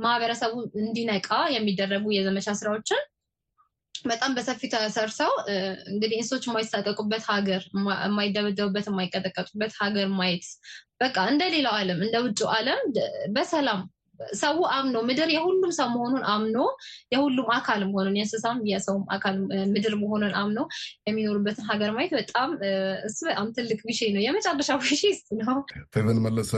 ማህበረሰቡ 0.02 0.54
እንዲነቃ 0.82 1.28
የሚደረጉ 1.56 2.04
የዘመቻ 2.14 2.48
ስራዎችን 2.60 3.02
በጣም 4.04 4.30
በሰፊ 4.36 4.60
ተሰርሰው 4.72 5.30
እንግዲህ 5.90 6.16
እንስሶች 6.18 6.44
የማይሳቀቁበት 6.48 7.22
ሀገር፣ 7.30 7.62
የማይደበደቡበት፣ 8.06 8.86
የማይቀጠቀጡበት 8.90 9.72
ሀገር 9.80 10.08
ማየት 10.18 10.46
በቃ 11.02 11.16
እንደ 11.30 11.42
ሌላው 11.54 11.74
ዓለም 11.78 12.00
እንደ 12.06 12.16
ውጭው 12.26 12.48
ዓለም 12.56 12.80
በሰላም 13.36 13.80
ሰው 14.38 14.56
አምኖ 14.74 14.96
ምድር 15.08 15.28
የሁሉም 15.34 15.72
ሰው 15.76 15.88
መሆኑን 15.94 16.24
አምኖ 16.32 16.58
የሁሉም 17.14 17.48
አካል 17.56 17.80
መሆኑን 17.88 18.16
የእንስሳም 18.18 18.58
የሰውም 18.70 19.04
አካል 19.14 19.36
ምድር 19.72 19.94
መሆኑን 20.02 20.34
አምኖ 20.40 20.58
የሚኖሩበትን 21.08 21.68
ሀገር 21.70 21.92
ማየት 21.96 22.12
በጣም 22.18 22.50
እሱ 23.08 23.18
በጣም 23.28 23.48
ትልቅ 23.56 23.80
ዊሼ 23.88 24.00
ነው። 24.14 24.22
የመጨረሻ 24.24 24.70
ዊሼ 24.82 25.02
እሱ 25.14 25.26
ነው። 25.42 25.58
ፌቨን 25.94 26.20
መለሰ 26.26 26.52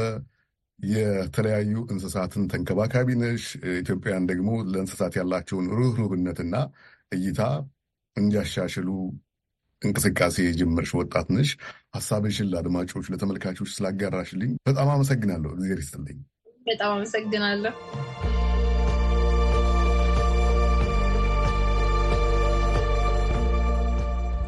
የተለያዩ 0.78 1.74
እንስሳትን 1.92 2.42
ተንከባካቢ 2.52 3.08
ነሽ። 3.20 3.44
ኢትዮጵያን 3.78 4.26
ደግሞ 4.30 4.50
ለእንስሳት 4.72 5.14
ያላቸውን 5.20 5.70
ርኅሩህነትና 5.78 6.54
እይታ 7.12 7.40
እንዲያሻሽሉ 8.16 8.88
እንቅስቃሴ 9.82 10.36
የጀመርሽ 10.44 10.90
ወጣት 10.98 11.28
ነሽ። 11.36 11.50
ሀሳብሽን 11.96 12.50
ለአድማጮች 12.52 13.06
ለተመልካቾች 13.12 13.70
ስላጋራሽልኝ 13.74 14.52
በጣም 14.68 14.88
አመሰግናለሁ። 14.94 15.50
እግዚአብሔር 15.54 15.82
ይስጥልኝ። 15.82 16.18
በጣም 16.66 16.92
አመሰግናለሁ። 16.92 17.72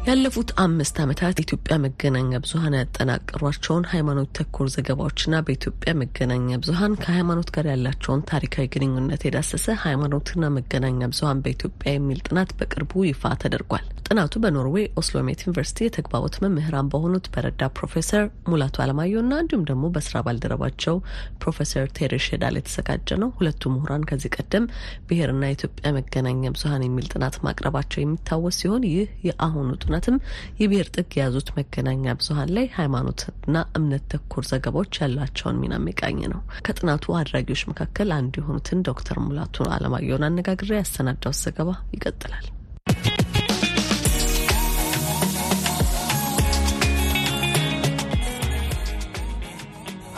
ያለፉት 0.07 0.49
አምስት 0.63 0.95
ዓመታት 1.03 1.39
የኢትዮጵያ 1.39 1.73
መገናኛ 1.83 2.39
ብዙኃን 2.43 2.75
ያጠናቀሯቸውን 2.77 3.83
ሃይማኖት 3.91 4.29
ተኮር 4.37 4.67
ዘገባዎችና 4.75 5.41
በኢትዮጵያ 5.47 5.91
መገናኛ 6.01 6.57
ብዙኃን 6.63 6.93
ከሃይማኖት 7.03 7.49
ጋር 7.55 7.67
ያላቸውን 7.71 8.25
ታሪካዊ 8.31 8.67
ግንኙነት 8.75 9.23
የዳሰሰ 9.27 9.75
ሃይማኖትና 9.83 10.51
መገናኛ 10.57 11.09
ብዙኃን 11.13 11.43
በኢትዮጵያ 11.45 11.93
የሚል 11.95 12.21
ጥናት 12.27 12.51
በቅርቡ 12.59 13.03
ይፋ 13.09 13.33
ተደርጓል። 13.43 13.85
ጥናቱ 14.07 14.35
በኖርዌይ 14.43 14.85
ኦስሎሜት 14.99 15.39
ዩኒቨርሲቲ 15.43 15.79
የተግባቦት 15.85 16.35
መምህራን 16.43 16.87
በሆኑት 16.91 17.25
ረዳት 17.33 17.61
ፕሮፌሰር 17.77 18.23
ሙላቱ 18.49 18.75
አለማየሁና 18.83 19.33
እንዲሁም 19.41 19.65
ደግሞ 19.69 19.91
በስራ 19.95 20.23
ባልደረባቸው 20.25 20.95
ፕሮፌሰር 21.41 21.85
ቴሬ 21.97 22.21
ሼዳል 22.25 22.55
የተዘጋጀ 22.59 23.19
ነው። 23.23 23.29
ሁለቱ 23.37 23.71
ምሁራን 23.75 24.07
ከዚህ 24.11 24.33
ቀደም 24.37 24.65
ብሔርና 25.09 25.43
የኢትዮጵያ 25.49 25.91
መገናኛ 25.99 26.43
ብዙኃን 26.55 26.85
የሚል 26.87 27.07
ጥናት 27.13 27.37
ማቅረባቸው 27.45 28.01
የሚታወስ 28.01 28.57
ሲሆን 28.61 28.83
ይህ 28.89 29.07
የአሁኑ 29.29 29.69
ጥናትም 30.01 30.17
የብሔር 30.59 30.87
ጥግ 30.95 31.09
የያዙት 31.15 31.47
መገናኛ 31.55 32.13
ብዙኃን 32.19 32.51
ላይ 32.57 32.65
ሃይማኖትና 32.75 33.63
እምነት 33.77 34.03
ተኮር 34.11 34.43
ዘገባዎች 34.49 34.99
ያላቸውን 35.01 35.59
ሚና 35.61 35.73
የሚቃኝ 35.79 36.19
ነው። 36.33 36.41
ከጥናቱ 36.65 37.15
አድራጊዎች 37.19 37.63
መካከል 37.71 38.11
አንዱ 38.17 38.33
የሆኑትን 38.41 38.85
ዶክተር 38.89 39.19
ሙላቱ 39.25 39.67
አለማየሁን 39.75 40.27
አነጋግሬ 40.29 40.71
ያሰናዳው 40.79 41.35
ዘገባ 41.41 41.69
ይቀጥላል። 41.95 42.47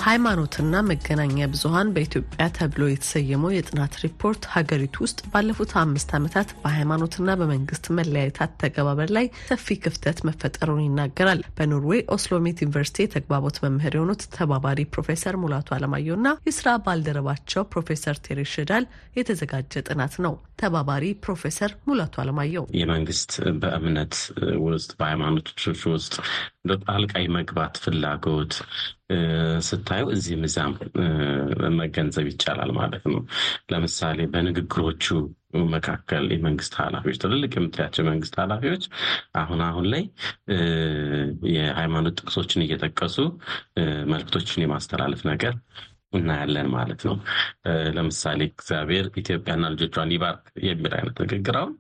ሃይማኖትና 0.03 0.75
መገናኛ 0.87 1.47
ብዙኃን 1.51 1.89
በኢትዮጵያ 1.95 2.45
ተብሎ 2.57 2.83
የተሰየመው 2.89 3.51
የጥናት 3.55 3.93
ሪፖርት 4.03 4.43
ሀገሪቱ 4.53 4.95
ውስጥ 5.05 5.19
ባለፉት 5.33 5.71
አምስት 5.81 6.09
ዓመታት 6.17 6.49
በሃይማኖትና 6.63 7.35
በመንግስት 7.41 7.85
መለያየት 7.97 8.37
አተገባበር 8.45 9.09
ላይ 9.17 9.27
ሰፊ 9.49 9.77
ክፍተት 9.83 10.19
መፈጠሩን 10.29 10.81
ይናገራል። 10.85 11.41
በኖርዌይ 11.57 12.01
ኦስሎሜት 12.15 12.63
ዩኒቨርሲቲ 12.65 12.99
የተግባቦት 13.05 13.59
መምህር 13.65 13.95
የሆኑት 13.97 14.23
ተባባሪ 14.37 14.87
ፕሮፌሰር 14.93 15.37
ሙላቱ 15.43 15.69
አለማየሁና 15.77 16.31
የስራ 16.47 16.69
ባልደረባቸው 16.85 17.67
ፕሮፌሰር 17.73 18.17
ቴሬ 18.27 18.41
ሽዳል 18.53 18.87
የተዘጋጀ 19.19 19.83
ጥናት 19.87 20.15
ነው። 20.25 20.35
ተባባሪ 20.61 21.05
ፕሮፌሰር 21.23 21.71
ሙላቱ 21.87 22.15
አለማየሁ 22.23 22.63
የመንግስት 22.79 23.31
በእምነት 23.61 24.15
ውስጥ 24.67 24.91
በሃይማኖቶች 24.99 25.61
ውስጥ 25.93 26.13
ጣልቃ 26.83 27.13
መግባት 27.35 27.75
ፍላጎት 27.83 28.53
ስታዩ 29.67 30.03
እዚህም 30.15 30.43
እዚያም 30.47 30.73
መገንዘብ 31.79 32.25
ይቻላል 32.31 32.71
ማለት 32.77 33.05
ነው። 33.11 33.21
ለምሳሌ 33.71 34.19
በንግግሮቹ 34.33 35.05
መካከል 35.71 36.25
የመንግስት 36.33 36.73
ኃላፊዎች 36.79 37.17
ትልልቅ 37.23 37.51
የምታያቸው 37.55 38.01
የመንግስት 38.03 38.35
ኃላፊዎች 38.41 38.83
አሁን 39.35 39.61
አሁን 39.67 39.85
ላይ 39.93 40.03
የሃይማኖት 41.55 42.15
ጥቅሶችን 42.21 42.63
እየጠቀሱ 42.65 43.17
መልክቶችን 44.11 44.63
የማስተላለፍ 44.63 45.23
ነገር 45.31 45.55
እናያለን 46.13 46.67
ማለት 46.73 47.01
ነው። 47.07 47.15
ለምሳሌ 47.95 48.39
እግዚአብሔር 48.51 49.05
ኢትዮጵያና 49.15 49.69
ልጆቿን 49.73 50.13
ይባርክ 50.15 50.45
የሚል 50.65 50.93
አይነት 50.97 51.17
ንግግር 51.25 51.57
አሁን 51.57 51.73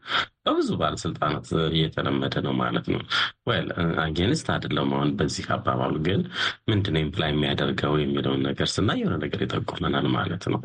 በብዙ 0.45 0.69
ባለስልጣናት 0.79 1.47
እየተለመደ 1.71 2.35
ነው 2.45 2.53
ማለት 2.61 2.85
ነው። 2.93 3.01
well 3.49 3.67
against 4.03 4.47
አይደለም 4.53 4.89
አሁን 4.95 5.09
በዚህ 5.19 5.45
አባባሉ 5.55 5.95
ግን 6.07 6.21
ምንድነው 6.69 7.01
imply 7.03 7.29
የሚያደርገው 7.33 7.93
የሚለውን 8.01 8.41
ነገር 8.47 8.69
ስናይ 8.73 8.99
የሆነ 9.01 9.15
ነገር 9.23 9.41
ይጠቁመናል 9.45 10.07
ማለት 10.15 10.45
ነው። 10.53 10.61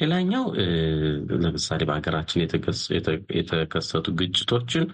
ሌላኛው 0.00 0.44
ለምሳሌ 1.42 1.80
በሀገራችን 1.90 2.44
የተከሰቱ 3.40 4.06
ግጭቶችን 4.20 4.86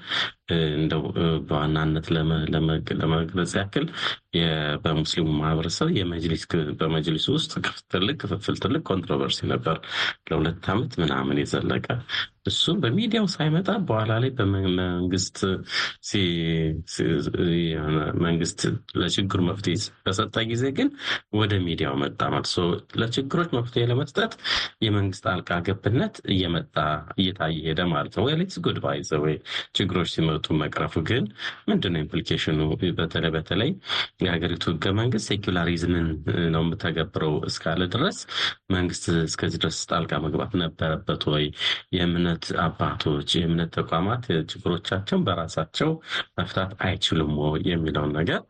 እንደው 0.77 1.03
በዋናነት 1.49 2.07
ለመግለጽ 3.01 3.53
ያክል 3.61 3.87
በሙስሊሙ 4.85 5.29
ማህበረሰብ 5.41 5.89
በመጅሊስ 6.81 7.25
ውስጥ 7.35 7.53
ትልቅ 7.93 8.17
ክፍፍል፣ 8.23 8.57
ትልቅ 8.65 8.83
controversy 8.91 9.41
ነበር 9.53 9.77
ለሁለት 10.29 10.67
ዓመት 10.75 10.93
ምናምን 11.03 11.41
የዘለቀ 11.43 11.87
እሱም 12.47 12.77
በሚዲያው 12.83 13.27
ሳይመጣ 13.33 13.69
በኋላ 13.89 14.13
ላይ 14.23 14.31
በመንግስት 14.39 15.39
መንግስት 18.27 18.61
ለችግሩ 19.01 19.41
መፍትሄ 19.49 19.75
በሰጠ 20.07 20.37
ጊዜ 20.51 20.65
ግን 20.79 20.89
ወደ 21.41 21.53
ሚዲያው 21.67 21.95
መጣ 22.03 22.21
ማለት 22.33 22.51
ለችግሮች 23.01 23.51
መፍትሄ 23.57 23.83
ለመስጠት 23.91 24.33
የመንግስት 24.87 25.25
ጣልቃ 25.27 25.51
ገብነት 25.69 26.15
እየመጣ 26.35 26.77
እየታየ 27.21 27.57
ሄደ 27.69 27.81
ማለት 27.93 28.15
ነው። 28.19 28.25
that's 28.41 28.59
good 28.65 28.79
by 28.85 28.99
the 29.09 29.21
way 29.23 29.35
ችግሮች 29.77 30.09
ሲመጡ 30.15 30.47
መቅረፉ 30.61 30.95
ግን 31.09 31.25
ምንድነው 31.69 32.01
implication 32.05 32.47
ኡ? 32.47 32.59
በተለይ 32.99 33.31
በተለይ 33.37 33.71
የሀገሪቱ 34.25 34.65
ህገ 34.73 34.87
መንግስት 34.99 35.27
secularism 35.31 35.94
ን 35.94 36.07
ነው 36.55 36.63
የምተገብረው 36.65 37.35
እስካለ 37.49 37.83
ድረስ 37.95 38.19
መንግስት 38.77 39.05
እስከዚህ 39.27 39.59
ድረስ 39.63 39.79
ጣልቃ 39.91 40.13
መግባት 40.27 40.53
ነበረበት 40.63 41.23
ወይ? 41.33 41.45
የእምነት 41.97 42.36
አባቶች 42.61 43.29
የእምነት 43.37 43.71
ተቋማት 43.75 44.25
ችግሮቻቸውን 44.49 45.25
በራሳቸው 45.25 45.91
መፍታት 46.39 46.73
አይችሉም 46.81 47.33
የሚለውን 47.67 48.13
ነገር 48.13 48.41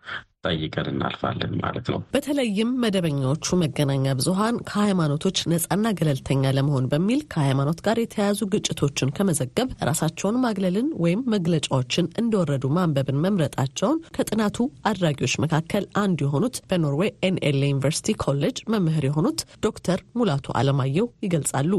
ጠይቀን 0.46 0.88
እናልፋለን 0.92 1.52
ማለት 1.62 1.86
ነው። 1.92 2.00
በተለይም 2.16 2.70
መደበኛዎቹ 2.82 3.56
መገናኛ 3.62 4.14
ብዙኃን 4.18 4.56
ከሃይማኖቶች 4.70 5.38
ነጻና 5.52 5.86
ገለልተኛ 5.98 6.52
ለመሆን 6.56 6.88
በሚል 6.92 7.20
ከሃይማኖት 7.32 7.80
ጋር 7.86 7.96
የተያያዙ 8.00 8.40
ግጭቶችን 8.54 9.12
ከመዘገብ 9.16 9.68
ራሳቸውን 9.88 10.40
ማግለልን 10.46 10.88
ወይም 11.04 11.20
መግለጫዎችን 11.34 12.10
እንደወረዱ 12.20 12.64
ማንበብን 12.76 13.22
መምረጣቸውን 13.24 14.00
ከጥናቱ 14.16 14.56
አድራጊዎች 14.90 15.34
መካከል 15.44 15.84
አንዱ 16.02 16.18
የሆኑት 16.26 16.56
በኖርዌይ 16.68 17.10
ኤንኤልኤ 17.28 17.70
ዩኒቨርሲቲ 17.70 18.14
ኮሌጅ 18.24 18.58
መምህር 18.72 19.04
የሆኑት 19.06 19.40
ዶክተር 19.66 19.98
ሙላቱ 20.18 20.46
አለማየሁ 20.58 21.06
ይገልጻሉ። 21.26 21.72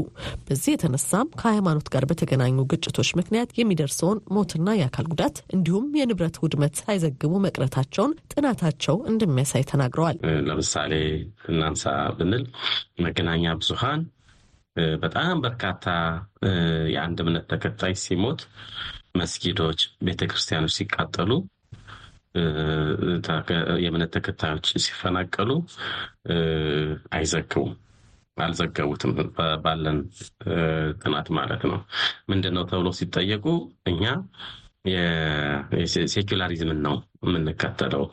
በዚህ 0.48 0.70
የተነሳም 0.74 1.32
ከሃይማኖት 1.40 1.88
ጋር 1.94 2.04
በተገናኙ 2.10 2.66
ግጭቶች 2.72 3.10
ምክንያት 3.18 3.50
የሚደርሰውን 3.58 4.22
ሞትና 4.36 4.68
የአካል 4.78 5.06
ጉዳት 5.12 5.36
እንዲሁም 5.54 5.86
የንብረት 5.98 6.36
ውድመት 6.42 6.74
ሳይዘግቡ 6.80 7.32
መቅረታቸውን 7.46 8.16
ጥናታቸው 8.32 8.96
እንደሚያሳይ 9.10 9.64
ተናግረዋል። 9.70 10.16
ለምሳሌ 10.48 10.92
እናንሳ 11.50 11.84
ብንል 12.18 12.44
መገናኛ 13.04 13.54
ብዙኃን 13.60 14.02
በጣም 15.02 15.36
በርካታ 15.44 15.86
የአንድ 16.92 17.18
እምነት 17.22 17.46
ተከታይ 17.52 17.94
ሲሞት፣ 18.02 18.40
መስጊዶች፣ 19.16 19.80
ቤተክርስቲያኖች 20.06 20.74
ሲቃጠሉ፣ 20.78 21.30
የእምነት 23.82 24.10
ተከታዮች 24.16 24.66
ሲፈናቀሉ 24.84 25.50
አይዘግቡም። 27.16 27.72
አልዘገቡትም። 28.36 29.12
ባለን 29.64 29.98
ጥናት 31.00 31.28
ማለት 31.38 31.62
ነው። 31.70 31.78
ምንድን 32.30 32.54
ነው 32.56 32.64
ተብሎ 32.70 32.88
ሲጠየቁ 32.98 33.46
እኛ 33.86 34.04
secularism 36.12 36.69
ን 36.69 36.80
ነው 36.86 36.96
የምንከተለው። 37.24 38.04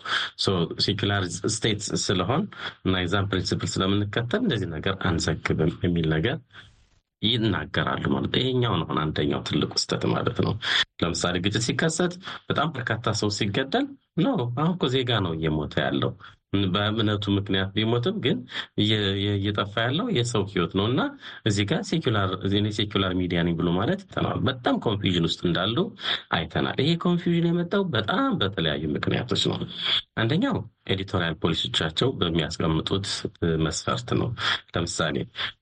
secular 0.80 1.24
state 1.56 1.82
ስለሆን 2.06 2.44
እና 2.86 3.04
የዛን 3.04 3.28
principle 3.32 3.70
ስለምንከተል 3.74 4.42
እንደዚህ 4.44 4.70
ነገር 4.76 4.96
አንዘግብም 5.10 5.74
የሚል 5.86 6.08
ነገር 6.16 6.38
ይናገራሉ 7.22 8.06
ማለት 8.14 8.34
ይሄኛው 8.40 8.74
ነው 8.80 8.88
አንደኛው 9.04 9.42
ትልቁ 9.48 9.74
ስህተት 9.82 10.04
ማለት 10.14 10.38
ነው። 10.46 10.54
ለምሳሌ 11.02 11.36
ግጭት 11.46 11.64
ሲከሰት 11.68 12.14
በጣም 12.50 12.70
በርካታ 12.76 13.14
ሰው 13.22 13.30
ሲገደል 13.38 13.86
ነው 14.26 14.34
አሁን 14.60 14.74
እኮ 14.76 14.86
ዜጋ 14.94 15.20
ነው 15.26 15.34
እየሞተ 15.38 15.76
ያለው 15.86 16.12
በእምነቱ 16.74 17.26
ምክንያት 17.38 17.70
ቢሞትም 17.76 18.16
ግን 18.26 18.38
እየጠፋ 18.82 19.74
ያለው 19.86 20.08
የሰው 20.18 20.44
ህይወት 20.52 20.74
ነው 20.80 20.86
እና 20.92 21.02
እዚህ 21.46 21.66
ጋር 21.66 21.82
secular 22.78 23.14
media 23.20 23.42
ነኝ 23.48 23.56
ብሎ 23.60 23.70
ማለት 23.80 24.02
ይተናል። 24.06 24.40
በጣም 24.48 24.78
confusion 24.86 25.28
ውስጥ 25.30 25.42
እንዳሉ 25.48 25.78
አይተናል። 26.36 26.80
ይሄ 26.84 26.94
confusion 27.06 27.50
የመጣው 27.52 27.84
በጣም 27.96 28.30
በተለያዩ 28.42 28.84
ምክንያቶች 28.96 29.44
ነው። 29.52 29.60
አንደኛው 30.18 30.58
editorial 30.88 31.36
ፖሊሲዎቻቸው 31.42 32.10
በሚያስቀምጡት 32.20 33.08
መስፈርት 33.66 34.10
ነው። 34.20 34.30
ለምሳሌ 34.76 35.16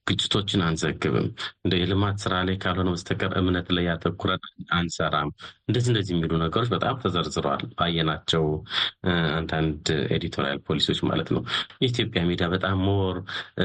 ግጭቶችን 0.08 0.62
አንዘግብም፣ 0.66 1.28
እንደ 1.64 1.74
የልማት 1.80 2.16
ስራ 2.24 2.34
ላይ 2.46 2.56
ካልሆነ 2.62 2.88
በስተቀር 2.94 3.32
እምነት 3.40 3.68
ላይ 3.76 3.84
ያተኩረን 3.88 4.42
አንሰራም፣ 4.76 5.28
እንደዚህ 5.68 5.90
እንደዚህ 5.92 6.12
የሚሉ 6.14 6.32
ነገሮች 6.42 6.68
በጣም 6.72 6.96
ተዘርዝረዋል። 7.02 7.62
ባየናቸው 7.78 8.44
አንዳንድ 9.38 9.84
editorial 10.16 10.58
ፖሊሲዎች 10.66 11.00
ማለት 11.08 11.28
ነው። 11.34 11.42
የኢትዮጵያ 11.80 12.22
ሚዲያ 12.28 12.48
በጣም 12.54 12.76
more 12.86 13.16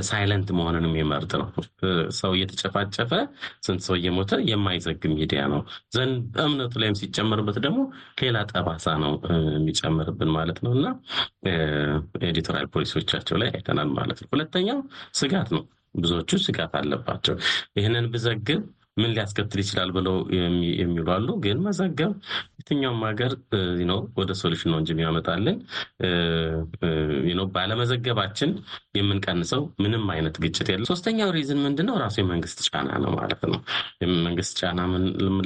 silent 0.09 0.49
መሆንን 0.59 0.87
የሚመርጥ 0.89 1.31
ነው። 1.41 1.49
ሰው 2.19 2.31
እየተጨፋጨፈ 2.37 3.11
ስንት 3.65 3.81
ሰው 3.87 3.97
እየሞተ 3.99 4.31
የማይዘግብ 4.49 5.11
ሚዲያ 5.15 5.41
ነው። 5.53 5.61
ዘንድ 5.95 6.15
እምነቱ 6.45 6.73
ላይም 6.81 6.97
ሲጨመርበት 7.01 7.59
ደግሞ 7.65 7.79
ሌላ 8.21 8.37
ጠባሳ 8.53 8.87
ነው 9.03 9.13
የሚጨምርብን 9.55 10.31
ማለት 10.37 10.59
ነው 10.65 10.73
እና 10.77 10.87
editorial 12.29 12.67
ፖሊሲዎቻቸው 12.67 13.37
ላይ 13.37 13.49
አይተናል 13.49 13.89
ማለት 13.91 14.19
ነው። 14.21 14.29
ሁለተኛው 14.33 14.79
ስጋት 15.13 15.49
ነው። 15.55 15.63
ብዙዎቹ 15.95 16.31
ስጋት 16.43 16.73
አለባቸው። 16.75 17.35
ይህንን 17.77 18.05
ብዘግብ 18.11 18.61
ምን 18.99 19.11
ሊያስከትል 19.11 19.59
ይችላል 19.63 19.89
ብለው 19.97 20.15
የሚሉ 20.81 21.07
አሉ። 21.15 21.27
ግን 21.43 21.57
መዘገብ 21.65 22.13
የትኛውም 22.59 23.01
ሀገር 23.07 23.33
ነው 23.89 23.99
ወደ 24.19 24.31
solution 24.41 24.69
ነው 24.71 24.79
እንጂ 24.81 24.89
የሚያመጣልን 24.93 25.57
ባለመዘገባችን 27.55 28.49
የምንቀንሰው 28.99 29.61
ምንም 29.83 30.03
አይነት 30.13 30.35
ግጭት 30.43 30.67
የለም። 30.71 30.87
ሶስተኛው 30.89 31.29
reason 31.35 31.59
ምንድን 31.65 31.87
ነው? 31.89 31.95
ራሱ 32.03 32.15
የመንግስት 32.21 32.59
ጫና 32.67 32.89
ነው 33.03 33.11
ማለት 33.15 33.41
ነው። 33.45 33.59
የመንግስት 34.03 34.53
ጫና 34.61 34.79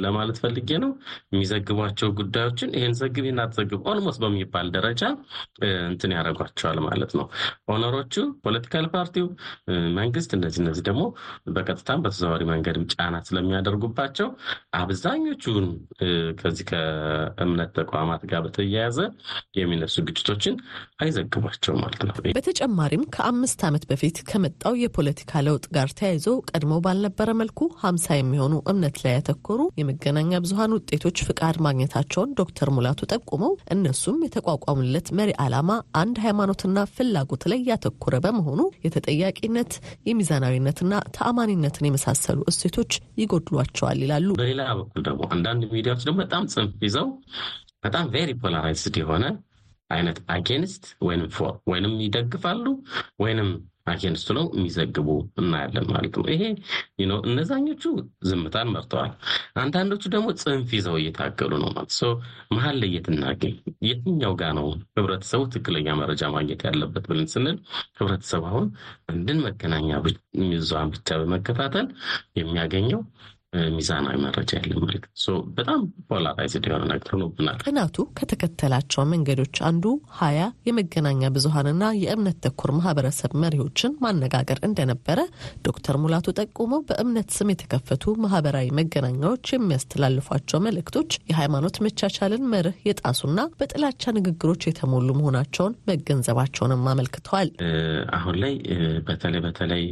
ለማለት 0.04 0.38
ፈልጌ 0.44 0.70
ነው? 0.84 0.90
የሚዘግቧቸው 1.34 2.08
ጉዳዮችን 2.20 2.72
ይህን 2.78 2.94
ዘግብ 3.00 3.24
ይህን 3.24 3.40
አትዘግብ 3.44 3.80
almost 3.92 4.20
በሚባል 4.24 4.68
ደረጃ 4.76 5.02
እንትን 5.90 6.14
ያደርጓቸዋል 6.16 6.78
ማለት 6.86 7.12
ነው። 7.18 7.26
owner 7.74 7.94
ኦቹ፣ 7.94 8.14
political 8.44 8.86
party 8.94 9.14
ው፣ 9.14 9.26
መንግስት 9.98 10.30
እነዚህ 10.36 10.60
እነዚህ 10.64 10.84
ደግሞ 10.88 11.02
በቀጥታም 11.54 12.02
በተዘዋዋሪ 12.04 12.42
መንገድም 12.50 12.86
ጫና 12.94 13.14
ስለሚያደርጉባቸው 13.44 14.28
አብዛኞቹን 14.78 15.66
ከዚህ 16.40 16.64
ከእምነት 16.70 17.70
ተቋማት 17.78 18.22
ጋር 18.30 18.40
በተያያዘ 18.46 18.98
የሚነሱ 19.58 19.96
ግጭቶችን 20.08 20.54
አይዘግቧቸው 21.04 21.74
ማለት 21.82 22.00
ነው። 22.06 22.14
በተጨማሪም 22.36 23.04
ከአምስት 23.14 23.60
ዓመት 23.68 23.84
በፊት 23.90 24.16
ከመጣው 24.30 24.74
የፖለቲካ 24.82 25.42
ለውጥ 25.46 25.64
ጋር 25.76 25.88
ተያይዞ 25.98 26.26
ቀድሞ 26.50 26.72
ባልነበረ 26.86 27.30
መልኩ 27.40 27.60
ሀምሳ 27.84 28.16
የሚሆኑ 28.16 28.54
እምነት 28.72 28.96
ላይ 29.04 29.14
ያተኮሩ 29.18 29.60
የመገናኛ 29.80 30.40
ብዙኃን 30.44 30.76
ውጤቶች 30.78 31.18
ፍቃድ 31.28 31.58
ማግኘታቸውን 31.66 32.34
ዶክተር 32.40 32.70
ሙላቱ 32.76 33.00
ጠቁመው 33.12 33.52
እነሱም 33.74 34.18
የተቋቋሙለት 34.26 35.08
መሪ 35.18 35.30
ዓላማ 35.44 35.70
አንድ 36.02 36.16
ሃይማኖትና 36.26 36.62
ፍላጎት 36.96 37.44
ላይ 37.52 37.60
ያተኮረ 37.70 38.14
በመሆኑ 38.24 38.60
የተጠያቂነት 38.86 39.72
የሚዛናዊነትና 40.10 40.80
ተአማኒነትን 41.16 41.88
የመሳሰሉ 41.88 42.40
እሴቶች 42.50 42.92
ይጎድሏቸዋል 43.36 43.98
ይላሉ። 44.04 44.28
በሌላ 44.34 44.62
በኩል 44.78 45.02
ደግሞ 45.02 45.22
አንዳንድ 45.34 45.62
ሚዲያዎች 45.72 46.02
ደግሞ 46.06 46.18
በጣም 46.24 46.44
ጽንፍ 46.52 46.74
ይዘው 46.86 47.08
በጣም 47.84 48.04
very 48.12 48.30
polarized 48.42 48.96
የሆነ 49.00 49.24
አይነት 49.90 50.18
against 50.34 50.84
ወይንም 51.06 51.28
for 51.36 51.54
ወይንም 51.70 51.94
ይደግፋሉ 52.04 52.64
ወይንም 53.20 53.48
against 53.86 54.19
ኡ 54.19 54.28
ነው 54.36 54.44
የሚዘግቡ 54.54 55.08
እናያለን 55.40 55.86
ማለት 55.90 56.14
ነው። 56.18 56.26
ይሄ 56.32 56.42
አብዛኞቹ 57.24 57.82
ዝምታን 58.28 58.70
መርጠዋል። 58.74 59.12
አንዳንዶቹ 59.62 60.02
ደግሞ 60.14 60.28
ጽንፍ 60.42 60.70
ይዘው 60.76 60.96
እየታገሉ 61.00 61.52
ነው 61.62 61.70
ማለት 61.74 61.92
ሰው 61.98 62.12
መሀል 62.54 62.76
ላይ 62.82 62.90
የት 62.94 63.11
እናገኝ 63.11 63.54
የትኛው 63.88 64.34
ጋ 64.40 64.52
ነው 64.58 64.68
ህብረተሰቡ 64.96 65.42
ትክክለኛ 65.48 65.96
መረጃ 66.00 66.22
ማግኘት 66.34 66.62
ያለበት 66.68 67.06
ብለን 67.10 67.28
ስንል 67.34 67.58
ህብረተሰቡ 67.98 68.44
አሁን 68.50 68.66
አንድን 69.12 69.40
መገናኛ 69.46 69.90
ብዙሃን 70.02 70.92
ብቻ 70.94 71.18
በመከታተል 71.22 71.88
የሚያገኘው 72.40 73.02
ሚዛናዊ 73.74 74.16
መረጃ 74.24 74.50
ያለ 74.58 74.72
ማለት 74.82 75.04
በጣም 75.56 75.80
polarized 76.08 76.64
የሆነ 76.68 76.84
ነገር 76.90 77.08
ሆኖብናል። 77.14 77.58
ጥናቱ 77.64 77.96
ከተከተላቸው 78.18 79.02
መንገዶች 79.12 79.56
አንዱ 79.68 79.84
ሀያ 80.18 80.40
የመገናኛ 80.68 81.30
ብዙሀንና 81.34 81.84
የእምነት 82.02 82.38
ተኮር 82.46 82.70
ማህበረሰብ 82.78 83.32
መሪዎችን 83.44 83.96
ማነጋገር 84.04 84.58
እንደነበረ 84.68 85.18
ዶክተር 85.68 85.96
ሙላቱ 86.02 86.34
ጠቁመው 86.40 86.82
በእምነት 86.88 87.28
ስም 87.36 87.50
የተከፈቱ 87.52 88.14
ማህበራዊ 88.24 88.68
መገናኛዎች 88.78 89.52
የሚያስተላልፏቸው 89.54 90.60
መልእክቶች 90.66 91.10
የሃይማኖት 91.30 91.76
መቻቻልን 91.86 92.48
መርህ 92.52 92.78
የጣሱና 92.88 93.40
በጥላቻ 93.58 94.12
ንግግሮች 94.18 94.62
የተሞሉ 94.68 95.08
መሆናቸውን 95.18 95.78
መገንዘባቸውንም 95.90 96.84
አመልክተዋል። 96.92 97.50
አሁን 98.16 98.36
ላይ 98.42 98.54
በተለይ 99.08 99.42
በተለይ 99.46 99.84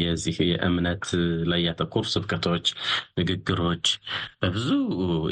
የዚህ 0.00 0.36
የእምነት 0.50 1.04
ላይ 1.50 1.60
ያተኮሩ 1.66 2.04
ስብከቶች፣ 2.12 2.66
ንግግሮች 3.18 3.86
በብዙ 4.40 4.68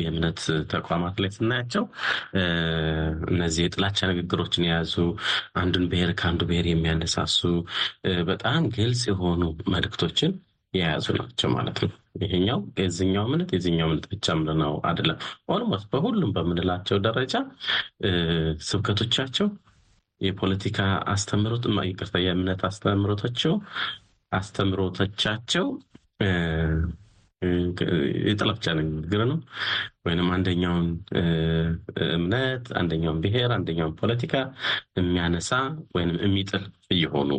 የእምነት 0.02 0.40
ተቋማት 0.74 1.18
ላይ 1.22 1.30
ስናያቸው 1.36 1.84
እነዚህ 3.32 3.62
የጥላቻ 3.64 4.08
ንግግሮችን 4.12 4.66
የያዙ 4.68 4.94
አንዱን 5.60 5.86
ብሔር 5.92 6.12
ከአንዱ 6.20 6.42
ብሔር 6.50 6.68
የሚያነሳሱ 6.70 7.40
በጣም 8.28 8.62
ግልጽ 8.76 9.04
የሆኑ 9.10 9.42
መልእክቶችን 9.74 10.32
የያዙ 10.74 11.06
ናቸው 11.18 11.48
ማለት 11.54 11.78
ነው። 11.82 11.90
ይሄኛው 12.22 12.58
የዚኛው 12.80 13.24
እምነት 13.28 13.50
የዚኛው 13.54 13.86
እምነት 13.88 14.06
ብቻ 14.12 14.34
ምንነው 14.38 14.74
አይደለም። 14.88 15.18
almost 15.48 15.86
በሁሉም 15.92 16.32
በምንላቸው 16.36 16.98
ደረጃ 17.06 17.34
ስብከቶቻቸው 18.68 19.48
የፖለቲካ 20.20 20.78
አስተምሮት 21.12 21.64
ይቅርታ፣ 21.88 22.16
የእምነት 22.24 22.60
አስተምሮቶቸው 22.68 23.54
አስተምሮቶቻቸው 24.32 25.66
የጥላቻ 28.26 28.74
ንግግር 28.78 29.22
ነው 29.30 29.38
ወይንም 30.04 30.28
አንደኛውን 30.34 30.86
እምነት 32.10 32.64
አንደኛውን 32.80 33.20
ብሔር 33.24 33.50
አንደኛውን 33.56 33.94
ፖለቲካ 34.00 34.34
የሚያነሳ 34.98 35.50
ወይንም 35.96 36.18
የሚጥል 36.24 36.64
እየሆኑ 36.94 37.30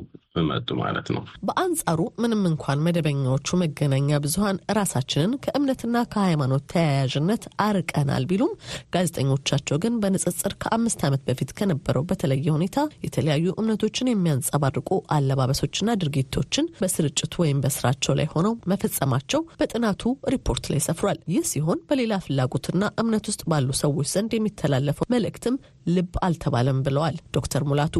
መጡ 0.46 0.70
ማለት 0.80 1.08
ነው። 1.16 1.22
በአንጻሩ 1.48 2.00
ምንም 2.24 2.42
እንኳን 2.50 2.82
መደበኛዎቹ 2.86 3.58
መገናኛ 3.62 4.18
ብዙኃን 4.24 4.58
ራሳችንን 4.78 5.34
ከእምነትና 5.44 5.98
ከሃይማኖት 6.14 6.64
ተያያዥነት 6.72 7.44
አርቀናል 7.66 8.24
ቢሉም 8.32 8.52
ጋዜጠኞቻቸው 8.96 9.78
ግን 9.84 9.94
በንጽጽር 10.04 10.54
ከአምስት 10.64 11.02
ዓመት 11.08 11.22
በፊት 11.30 11.52
ከነበረው 11.60 12.06
በተለየ 12.10 12.48
ሁኔታ 12.56 12.74
የተለያዩ 13.06 13.54
እምነቶችን 13.62 14.12
የሚያንጸባርቁ 14.12 14.90
አለባበሶችና 15.18 15.96
ድርጊቶችን 16.02 16.70
በስርጭቱ 16.82 17.34
ወይም 17.44 17.62
በስራቸው 17.66 18.16
ላይ 18.20 18.30
ሆነው 18.34 18.56
መፈጸማቸው 18.72 19.44
በጥናቱ 19.60 20.04
ሪፖርት 20.34 20.66
ላይ 20.74 20.82
ሰፍሯል። 20.88 21.20
ይህ 21.34 21.46
ሲሆን 21.52 21.82
በሌላ 21.90 22.14
ፍላጎትና 22.58 22.86
እምነት 23.02 23.26
ውስጥ 23.30 23.42
ባሉ 23.52 23.70
ሰዎች 23.80 24.08
ዘንድ 24.12 24.32
የሚተላለፈው 24.36 25.06
መልእክትም 25.14 25.56
ልብ 25.88 26.14
አልተባለም 26.26 26.78
ብለዋል 26.86 27.16
ዶክተር 27.36 27.62
ሙላቱ 27.70 27.96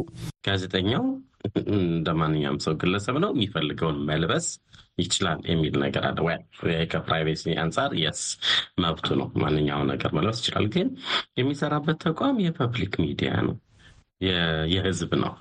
ጋዜጠኛው 0.48 1.04
እንደ 1.74 2.10
ማንኛውም 2.20 2.60
ሰው 2.66 2.74
ግለሰብ 2.82 3.16
ነው። 3.24 3.32
የሚፈልገውን 3.34 3.98
መልበስ 4.10 4.48
ይችላል 5.02 5.40
የሚል 5.50 5.76
ነገር 5.84 6.04
አለ? 6.10 6.20
ከ 6.92 7.03
privacy 7.03 7.44
አንጻር 7.64 7.92
የሱ 8.04 8.22
መብቱ 8.84 9.08
ነው። 9.22 9.28
ማንኛውን 9.44 9.90
ነገር 9.94 10.12
መልበስ 10.18 10.40
ይችላል። 10.42 10.68
ግን 10.76 10.88
የሚሰራበት 11.40 12.00
ተቋም 12.06 12.40
የ 12.46 12.58
public 12.58 12.96
ሚዲያ 13.04 13.32
ነው፣ 13.48 13.56
የህዝብ 14.74 15.12
ነው። 15.24 15.34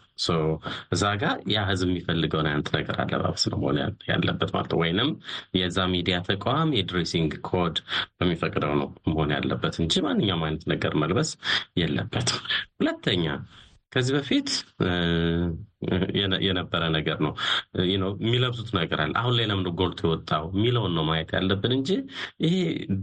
እዛ 0.93 1.05
ጋር 1.21 1.37
ያ 1.53 1.63
ህዝብ 1.69 1.89
የሚፈልገውን 1.91 2.49
አይነት 2.51 2.69
ነገር 2.77 2.97
አለባበስ 3.03 3.45
ነው 3.51 3.59
መሆን 3.61 3.79
ያለበት 4.11 4.51
ማለት 4.55 4.71
ነው። 4.73 4.81
ወይንም 4.83 5.11
የዛ 5.59 5.87
ሚዲያ 5.95 6.19
ተቋም 6.29 6.71
የ 6.79 6.90
dressing 6.90 7.35
code 7.49 7.79
በሚፈቅደው 8.17 8.75
ነው 8.81 8.89
መሆን 9.09 9.33
ያለበት 9.37 9.77
እንጂ 9.83 10.03
ማንኛውም 10.07 10.45
አይነት 10.49 10.65
ነገር 10.73 10.95
መልበስ 11.03 11.33
የለበትም። 11.81 12.43
ሁለተኛ 12.81 13.27
ከዚህ 13.93 14.15
በፊት 14.17 14.49
የነበረ 16.47 16.83
ነገር 16.97 17.19
ነው። 17.27 17.33
የሚለብሱት 17.93 18.71
ነገር 18.79 18.99
አለ። 19.05 19.13
አሁን 19.21 19.35
ላይ 19.39 19.47
ለምን 19.51 19.69
ጎልቶ 19.81 20.01
የወጣው 20.07 20.45
የሚለውን 20.55 20.93
ነው 20.97 21.05
ማየት 21.09 21.31
ያለብን 21.37 21.73
እንጂ 21.79 21.91
ይሄ 22.45 22.55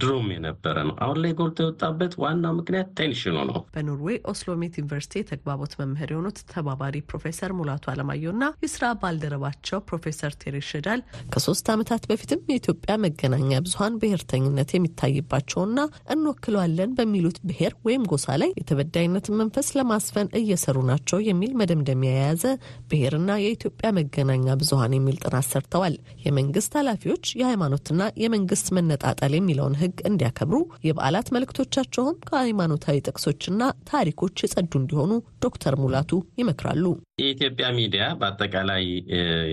ድሮም 0.02 0.28
የነበረ 0.36 0.78
ነው። 0.90 0.96
አሁን 1.04 1.18
ላይ 1.24 1.34
ጎልቶ 1.42 1.60
የወጣበት 1.66 2.14
ዋናው 2.24 2.54
ምክንያት 2.60 2.90
tension 3.00 3.28
ኡ 3.28 3.36
ነው። 3.52 3.60
በኖርዌይ 3.76 4.18
ኦስሎሜት 4.32 4.74
ዩኒቨርሲቲ 4.82 5.16
የተግባቦት 5.22 5.74
መምህር 5.82 6.12
የሆኑት 6.14 6.40
ተባባሪ 6.54 6.96
ፕሮፌሰር 7.12 7.52
ሙላቱ 7.60 7.86
አለማየሁ 7.94 8.32
እና 8.36 8.46
የስራ 8.66 8.86
ባልደረባቸው 9.02 9.80
ፕሮፌሰር 9.90 10.34
ቴሬ 10.42 10.56
ሸዳል 10.72 11.02
ከሶስት 11.34 11.68
ዓመታት 11.74 12.04
በፊትም 12.12 12.44
የኢትዮጵያ 12.52 12.94
መገናኛ 13.06 13.60
ብዙኃን 13.66 13.98
ብሔርተኝነት 14.02 14.70
የሚታይባቸውና 14.74 15.80
እንወክለዋለን 16.16 16.96
በሚሉት 16.98 17.38
ብሔር 17.50 17.74
ወይም 17.88 18.04
ጎሳ 18.12 18.28
ላይ 18.42 18.52
የተበዳይነትን 18.62 19.38
መንፈስ 19.42 19.68
ለማስፈን 19.78 20.32
እየሰሩ 20.42 20.78
ናቸው 20.92 21.20
የሚል 21.28 21.52
መደምደሚያ 21.62 22.12
የያዘ 22.14 22.44
ብሔርና 22.92 23.32
የኢትዮጵያ 23.42 23.90
መገናኛ 23.98 24.56
ብዙኃን 24.62 24.96
የሚል 24.98 25.18
ጥናት 25.24 25.48
ሰርተዋል። 25.52 25.96
የመንግስት 26.26 26.72
ኃላፊዎች 26.80 27.26
የሃይማኖትና 27.40 27.90
የመንግስት 28.24 28.68
መነጣጠል 28.78 29.34
የሚለውን 29.38 29.78
ሕግ 29.82 29.98
እንዲያከብሩ 30.10 30.58
የበዓላት 30.88 31.32
መልእክቶቻቸውም 31.36 32.20
ከሃይማኖታዊ 32.28 33.04
ጥቅሶችና 33.08 33.60
ታሪኮች 33.92 34.36
የጸዱ 34.44 34.72
እንዲሆኑ 34.82 35.12
ዶክተር 35.42 35.76
ሙላቱ 35.82 36.12
ይመክራሉ። 36.42 36.86
የኢትዮጵያ 37.22 37.68
ሚዲያ 37.78 38.04
በአጠቃላይ 38.20 38.86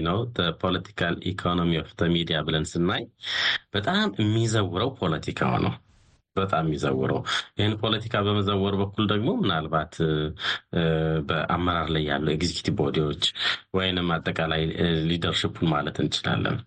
ነው 0.08 0.18
political 0.62 1.16
economy 1.30 1.72
of 1.82 1.92
media 2.14 2.38
ብለን 2.46 2.66
ስናይ 2.70 3.04
በጣም 3.70 4.08
የሚዘውረው 4.20 4.90
ፖለቲካው 5.00 5.54
ነው 5.64 5.74
በጣም 6.38 6.64
የሚዘውረው። 6.66 7.20
ይህን 7.58 7.74
ፖለቲካ 7.82 8.22
በመዘወር 8.26 8.76
በኩል 8.82 9.06
ደግሞ 9.12 9.28
ምናልባት 9.40 9.94
በአመራር 11.28 11.88
ላይ 11.94 12.04
ያሉ 12.10 12.26
executive 12.34 12.74
body 12.80 13.02
ዎች 13.02 13.24
ወይንም 13.74 14.08
አጠቃላይ 14.16 14.64
leadership 15.08 15.51
ኡን 15.51 15.68
ማለት 15.74 15.98
እንችላለን። 16.04 16.58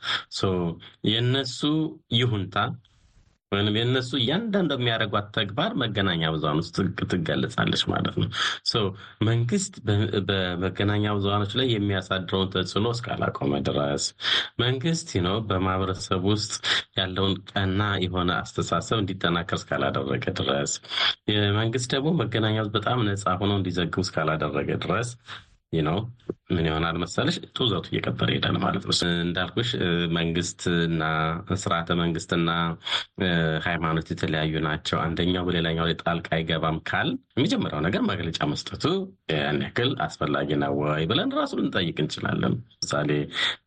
የነሱ 1.11 1.59
ይሁንታ 2.13 2.55
ወይም 3.51 3.77
የእነሱ 3.77 4.11
እያንዳንዱ 4.19 4.71
የሚያደርጓት 4.77 5.25
ተግባር 5.37 5.71
መገናኛ 5.81 6.29
ብዙኃን 6.33 6.59
ውስጥ 6.61 6.75
ትገለጻለች 7.11 7.81
ማለት 7.91 8.15
ነው። 8.21 8.29
መንግስት 9.27 9.73
በመገናኛ 10.29 11.05
ብዙኃኖች 11.17 11.53
ላይ 11.59 11.67
የሚያሳድረውን 11.73 12.51
ተጽዕኖ 12.53 12.87
እስካላቆመ 12.95 13.59
ድረስ 13.67 14.05
መንግስት 14.63 15.09
ነው 15.27 15.35
በማህበረሰብ 15.49 16.23
ውስጥ 16.31 16.53
ያለውን 16.99 17.35
ቀና 17.51 17.81
የሆነ 18.05 18.31
አስተሳሰብ 18.41 18.97
እንዲጠናከር 19.01 19.59
እስካላደረገ 19.61 20.25
ድረስ 20.39 20.73
መንግስት 21.59 21.89
ደግሞ 21.95 22.09
መገናኛ 22.21 22.57
በጣም 22.75 23.05
ነፃ 23.09 23.35
ሆነው 23.41 23.57
እንዲዘግቡ 23.59 24.03
እስካላደረገ 24.05 24.69
ድረስ 24.85 25.11
ነው 25.73 25.97
ምን 26.51 26.65
ይሆናል 26.67 26.95
መሰለሽ 27.01 27.35
ጡዘቱ 27.57 27.85
እየቀጠለ 27.91 28.27
ይሄዳል 28.31 28.57
ማለት 28.63 28.83
ነው። 28.83 28.93
እንዳልኩሽ 29.19 29.69
መንግስትና 30.17 31.03
ስርዓተ 31.61 31.95
መንግስትና 32.01 32.49
ሃይማኖት 33.65 34.07
የተለያዩ 34.13 34.53
ናቸው። 34.65 34.97
አንደኛው 35.03 35.45
በሌላኛው 35.47 35.87
ላይ 35.89 35.95
ጣልቃ 36.01 36.27
አይገባም 36.37 36.79
ካል 36.89 37.09
የመጀመሪያው 37.35 37.83
ነገር 37.87 38.03
መግለጫ 38.11 38.39
መስጠቱ 38.51 38.83
ያን 39.33 39.61
ያክል 39.65 39.91
አስፈላጊ 40.07 40.49
ነው 40.63 40.75
ወይ 40.81 41.05
ብለን 41.11 41.31
ራሱ 41.39 41.53
ልንጠይቅ 41.59 41.97
እንችላለን። 42.03 42.55
ምሳሌ 42.77 43.09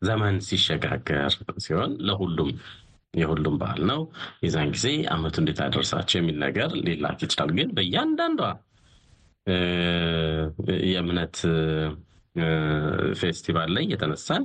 ዘመን 0.09 0.37
ሲሸጋገር 0.49 1.25
ሲሆን 1.65 1.93
ለሁሉም 2.09 2.51
የሁሉም 3.13 3.57
በዓል 3.59 3.81
ነው። 3.89 3.99
የዛን 4.43 4.71
ጊዜ 4.73 4.87
አመቱ 5.13 5.35
እንኳን 5.41 5.59
አደረሳችሁ 5.65 6.17
የሚል 6.19 6.37
ነገር 6.45 6.69
ሊላክ 6.85 7.19
ይችላል። 7.25 7.51
ግን 7.59 7.69
በእያንዳንዷ 7.75 8.41
የእምነት 10.91 11.35
ፌስቲቫል 13.19 13.69
ላይ 13.75 13.83
እየተነሳን 13.87 14.43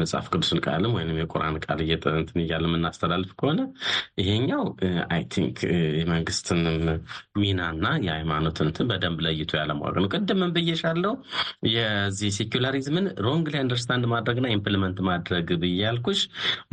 መጽሐፍ 0.00 0.26
ቅዱስን 0.32 0.60
ቃልም 0.66 0.94
ወይም 0.96 1.10
የቁርአን 1.20 1.56
ቃል 1.64 1.80
እየጠቀስን 1.84 2.40
እያለ 2.42 2.64
የምናስተላልፍ 2.68 3.32
ከሆነ 3.40 3.60
ይሄኛው 4.20 4.64
I 5.10 5.22
think 5.34 5.56
የመንግስትንም 6.00 6.78
ሚናና 7.40 7.86
የሃይማኖትን 8.06 8.68
እንትን 8.68 8.88
በደንብ 8.90 9.18
ለይቶ 9.26 9.52
ያለማወቅ 9.60 9.96
ነው። 9.98 10.10
ቅድምን 10.16 10.52
ብዬሻለው 10.56 11.14
የዚህ 11.70 12.30
secularism 12.38 12.95
ን 12.95 13.06
wrongly 13.26 13.60
understand 13.64 14.04
ማድረግና 14.12 14.46
implement 14.56 14.98
ማድረግ 15.08 15.48
ብያልኩሽ 15.62 16.20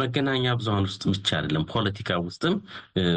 መገናኛ 0.02 0.56
ብዙሀን 0.60 0.88
ውስጥ 0.90 1.04
ብቻ 1.14 1.30
አይደለም 1.38 1.66
ፖለቲካ 1.74 2.20
ውስጥም 2.26 2.56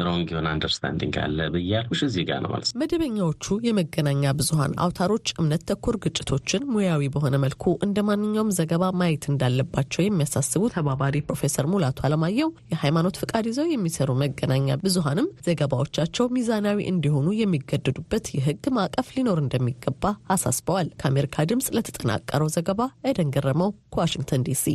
wrong 0.07 0.27
የሆነ 0.33 0.47
understanding 0.53 1.15
አለ 1.23 1.49
ብዬ 1.55 1.70
ያልኩሽ 1.70 2.01
እዚህ 2.07 2.25
ጋር 2.29 2.39
ነው 2.43 2.51
ማለት 2.53 2.69
ነው። 2.69 2.79
መደበኛዎቹ 2.81 3.45
የመገናኛ 3.67 4.33
ብዙሀን 4.39 4.73
አውታሮች 4.83 5.27
እምነት 5.37 5.63
ተኮር 5.69 5.97
ግጭቶችን 6.03 6.67
ሙያዊ 6.73 7.03
በሆነ 7.13 7.35
መልኩ 7.47 7.65
እንደ 7.85 7.97
ማንኛውም 8.07 8.53
ዘገባ 8.57 8.83
ማየት 8.99 9.25
እንዳለባቸው 9.31 10.01
የሚያሳስቡ 10.03 10.63
ተባባሪ 10.73 11.15
ፕሮፌሰር 11.27 11.65
ሙላቱ 11.71 11.99
አለማየሁ 12.07 12.49
የሃይማኖት 12.71 13.19
ፍቃድ 13.21 13.45
ይዘው 13.51 13.67
የሚሰሩ 13.71 14.09
መገናኛ 14.21 14.77
ብዙሀንም 14.83 15.27
ዘገባዎቻቸው 15.47 16.31
ሚዛናዊ 16.37 16.79
እንዲሆኑ 16.91 17.27
የሚገደዱበት 17.41 18.27
የሕግ 18.37 18.63
ማዕቀፍ 18.77 19.09
ሊኖር 19.17 19.39
እንደሚገባ 19.43 20.03
አሳስበዋል። 20.35 20.89
ከአሜሪካ 21.01 21.45
ድምፅ 21.51 21.69
ለተጠናቀረው 21.77 22.51
ዘገባ 22.57 22.81
ኤደን 23.09 23.31
ገረመው 23.37 23.71
ከዋሽንግተን 23.93 24.45
ዲሲ 24.47 24.65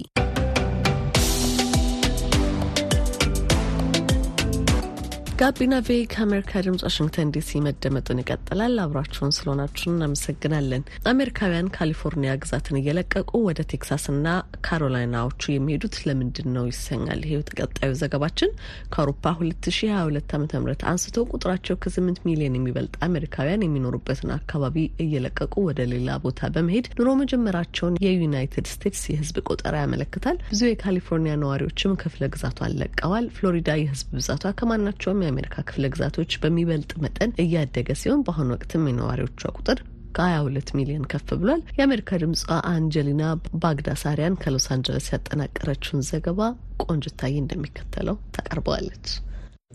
ጋቢና 5.42 5.76
ቬ 5.81 5.92
ከአሜሪካ 6.12 6.61
ድምጽ 6.64 6.83
ዋሽንግተን 6.87 7.31
ዲሲ 7.35 7.61
መደመጡን 7.64 8.18
ይቀጥላል። 8.20 8.74
አብራችሁን 8.83 9.33
ስለሆናችሁን 9.37 9.94
እናመሰግናለን። 9.94 10.83
አሜሪካውያን 11.12 11.70
ካሊፎርኒያ 11.76 12.33
ግዛትን 12.42 12.76
እየለቀቁ 12.81 13.31
ወደ 13.46 13.61
ቴክሳስና 13.72 14.26
ካሮላይናዎቹ 14.66 15.42
የሚሄዱት 15.52 15.96
ለምንድን 16.09 16.48
ነው 16.57 16.66
ይሰኛል። 16.70 17.22
ይሄው 17.26 17.42
ተቀጣዩ 17.48 17.90
ዘገባችን 18.02 18.52
ከአውሮፓ 18.92 19.24
2022 19.40 20.37
ዓ 20.37 20.61
ም 20.61 20.68
አንስቶ 20.92 21.24
ቁጥራቸው 21.33 21.78
ከ8 21.83 22.22
ሚሊዮን 22.28 22.59
የሚበልጥ 22.59 22.94
አሜሪካውያን 23.09 23.66
የሚኖሩበትን 23.66 24.33
አካባቢ 24.38 24.76
እየለቀቁ 25.05 25.57
ወደ 25.68 25.88
ሌላ 25.92 26.20
ቦታ 26.24 26.52
በመሄድ 26.55 26.88
ኑሮ 26.98 27.16
መጀመራቸውን 27.22 27.98
የዩናይትድ 28.07 28.68
ስቴትስ 28.74 29.05
የህዝብ 29.12 29.42
ቆጠራ 29.48 29.74
ያመለክታል። 29.85 30.40
ብዙ 30.52 30.62
የካሊፎርኒያ 30.70 31.35
ነዋሪዎችም 31.42 31.98
ክፍለ 32.02 32.31
ግዛቷን 32.33 32.78
ለቀዋል። 32.81 33.28
ፍሎሪዳ 33.37 33.70
የህዝብ 33.83 34.09
ብዛቷ 34.16 34.55
ከማናቸውም 34.61 35.20
የአሜሪካ 35.32 35.64
ክፍለ 35.68 35.86
ግዛቶች 35.92 36.32
በሚበልጥ 36.40 36.92
መጠን 37.02 37.30
እያደገ 37.42 37.88
ሲሆን 38.00 38.24
በአሁኑ 38.26 38.48
ወቅትም 38.54 38.86
የነዋሪዎቿ 38.88 39.42
ቁጥር 39.56 39.78
ከ22 40.16 40.72
ሚሊዮን 40.78 41.04
ከፍ 41.12 41.28
ብሏል። 41.40 41.62
የአሜሪካ 41.76 42.18
ድምጿ 42.22 42.42
አንጀሊና 42.72 43.22
ባግዳሳሪያን 43.62 44.38
ከሎስ 44.42 44.66
አንጀለስ 44.74 45.06
ያጠናቀረችውን 45.12 46.06
ዘገባ 46.10 46.40
ቆንጅታዬ 46.84 47.34
እንደሚከተለው 47.42 48.18
ታቀርበዋለች። 48.36 49.06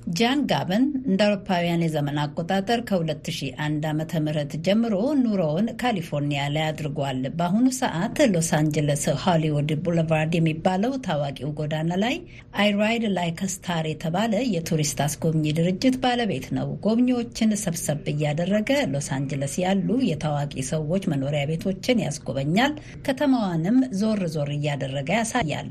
ጃን 0.08 0.42
ጋበን 0.50 0.84
እንደ 1.04 1.22
አውሮፓውያን 1.26 1.82
የዘመን 1.84 2.18
አቆጣጠር 2.22 2.80
ከ2001 2.90 3.88
ዓ 3.88 3.94
ም 3.96 4.34
ጀምሮ 4.68 4.94
ኑሮውን 5.22 5.68
ካሊፎርኒያ 5.82 6.44
ላይ 6.54 6.64
አድርጓል። 6.68 7.20
በአሁኑ 7.38 7.66
ሰዓት 7.80 8.20
ሎስ 8.34 8.50
አንጀለስ 8.60 9.04
ሆሊውድ 9.24 9.72
ቡለቫርድ 9.86 10.36
የሚባለው 10.38 10.94
ታዋቂው 11.08 11.52
ጎዳና 11.60 11.98
ላይ 12.04 12.16
I 12.62 12.71
Ride 12.71 13.06
Like 13.18 13.42
Star 13.56 13.88
የተባለ 13.92 14.34
የቱሪስት 14.54 15.02
አስጎብኚ 15.08 15.46
ድርጅት 15.60 15.98
ባለቤት 16.06 16.48
ነው። 16.58 16.70
ጎብኚዎችን 16.86 17.58
ሰብሰብ 17.64 18.08
እያደረገ 18.14 18.72
ሎስ 18.94 19.10
አንጀለስ 19.18 19.56
ያሉ 19.66 20.00
የታዋቂ 20.12 20.66
ሰዎች 20.72 21.06
መኖሪያ 21.14 21.44
ቤቶችን 21.52 22.04
ያስጎበኛል። 22.06 22.74
ከተማዋንም 23.08 23.80
ዞር 24.02 24.24
ዞር 24.36 24.52
እያደረገ 24.58 25.12
ያሳያል። 25.20 25.70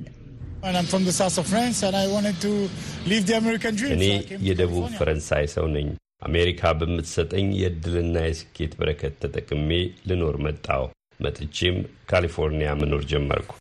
እኔ 3.97 4.05
የደቡብ 4.49 4.85
ፈረንሳይ 4.99 5.47
ሰው 5.55 5.67
ነኝ። 5.75 5.89
አሜሪካ 6.27 6.73
በምትሰጠኝ 6.79 7.47
የእድልና 7.61 8.17
የስኬት 8.27 8.73
በረከት 8.79 9.15
ተጠቅሜ 9.23 9.71
ልኖር 10.09 10.37
መጣሁ። 10.47 10.83
መጥቼም 11.21 11.77
ካሊፎርኒያ 12.11 12.71
መኖር 12.81 13.03
ጀመርኩ። 13.11 13.53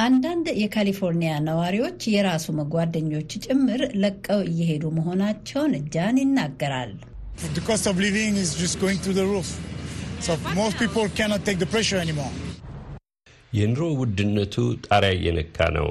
አንዳንድ 0.00 0.46
የካሊፎርኒያ 0.60 1.32
ነዋሪዎች 1.46 2.00
የራሱ 2.12 2.44
ጓደኞች 2.74 3.30
ጭምር 3.44 3.80
ለቀው 4.02 4.40
እየሄዱ 4.50 4.84
መሆናቸውን 4.98 5.72
ጃን 5.94 6.18
ይናገራል። 6.22 6.92
የኑሮ 13.52 13.82
ውድነቱ 14.00 14.54
ጣሪያ 14.86 15.10
እየነካ 15.18 15.68
ነው። 15.76 15.88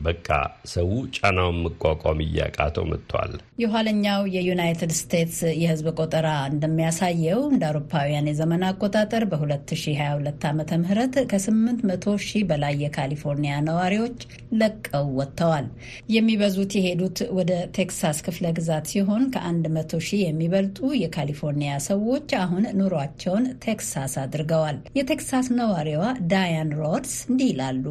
በቃ 0.00 0.28
ሰው 0.72 0.88
ጫናውን 1.16 1.58
መቋቋም 1.64 2.20
እያቃተው 2.24 2.84
መጥቷል። 2.90 3.32
የኋለኛው 3.62 4.20
የዩናይትድ 4.34 4.92
ስቴትስ 4.98 5.38
የሕዝብ 5.60 5.88
ቆጠራ 5.98 6.28
እንደሚያሳየው 6.52 7.40
እንደ 7.50 7.62
አውሮፓውያን 7.70 8.30
የዘመን 8.30 8.64
አቆጣጠር 8.68 9.24
በ2022 9.32 10.46
ዓ 10.46 10.52
ም 10.54 10.86
ከ800 11.30 12.14
ሺህ 12.26 12.44
በላይ 12.50 12.74
የካሊፎርኒያ 12.84 13.54
ነዋሪዎች 13.68 14.18
ለቀው 14.60 15.06
ወጥተዋል። 15.18 15.66
የሚበዙት 16.14 16.72
የሄዱት 16.78 17.18
ወደ 17.38 17.50
ቴክሳስ 17.76 18.20
ክፍለ 18.26 18.46
ግዛት 18.58 18.86
ሲሆን 18.92 19.24
ከ100 19.34 19.78
ሺህ 20.08 20.22
የሚበልጡ 20.24 20.78
የካሊፎርኒያ 21.02 21.48
ሰዎች 21.88 22.08
አሁን 22.40 22.64
ኑሯቸውን 22.80 23.46
ቴክሳስ 23.64 24.14
አድርገዋል። 24.22 24.78
የቴክሳስ 25.00 25.46
ነዋሪዋ 25.60 26.02
ዳያን 26.32 26.72
ሮድስ 26.80 27.14
እንዲህ 27.30 27.48
ይላሉ። 27.52 27.84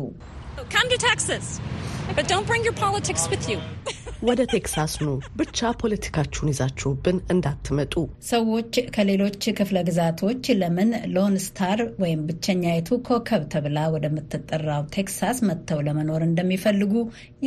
ወደ 4.22 4.42
ቴክሳስ 4.52 4.94
ኑ፣ 5.02 5.10
ብቻ 5.40 5.60
ፖለቲካችሁን 5.82 6.50
ይዛችሁብን 6.52 7.18
እንዳትመጡ። 7.34 7.94
ሰዎች 8.30 8.74
ከሌሎች 8.96 9.44
ክፍለ 9.60 9.78
ግዛቶች 9.90 10.44
ለምን 10.62 10.90
Lone 11.14 11.36
Star 11.46 11.82
ወይም 12.02 12.24
ብቸኛይቱ 12.30 13.00
ኮከብ 13.08 13.44
ተብላ 13.54 13.88
ወደምትጠራው 13.94 14.84
ቴክሳስ 14.96 15.40
መጥተው 15.50 15.82
ለመኖር 15.88 16.24
እንደሚፈልጉ 16.28 16.94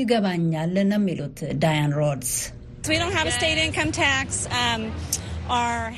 ይገባኛል 0.00 0.74
ነው 0.84 0.98
የሚሉት 1.00 1.40
ዳያን 1.64 1.94
ሮድስ። 2.00 2.34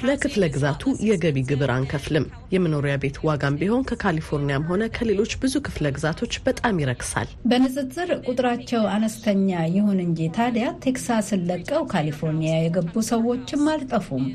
ለክፍለ 0.06 0.44
ግዛቱ 0.54 0.82
የገቢ 1.08 1.38
ግብር 1.48 1.70
አንከፍልም። 1.74 2.24
የመኖሪያ 2.54 2.94
ቤት 3.02 3.16
ዋጋም 3.26 3.58
ቢሆን 3.60 3.86
ከካሊፎርኒያም 3.90 4.66
ሆነ 4.70 4.82
ከሌሎች 4.96 5.32
ብዙ 5.42 5.54
ክፍለ 5.66 5.92
ግዛቶች 5.96 6.34
በጣም 6.46 6.80
ይረክሳል። 6.82 7.28
በንጽጽር 7.50 8.10
ቁጥራቸው 8.26 8.84
አነስተኛ 8.94 9.48
ይሁን 9.74 9.98
እንጂ 10.06 10.28
ታዲያ 10.36 10.68
ቴክሳስን 10.84 11.42
ለቀው 11.50 11.84
ካሊፎርኒያ 11.92 12.54
የገቡ 12.60 12.94
ሰዎችም 13.10 13.64
አልጠፉም። 13.74 14.26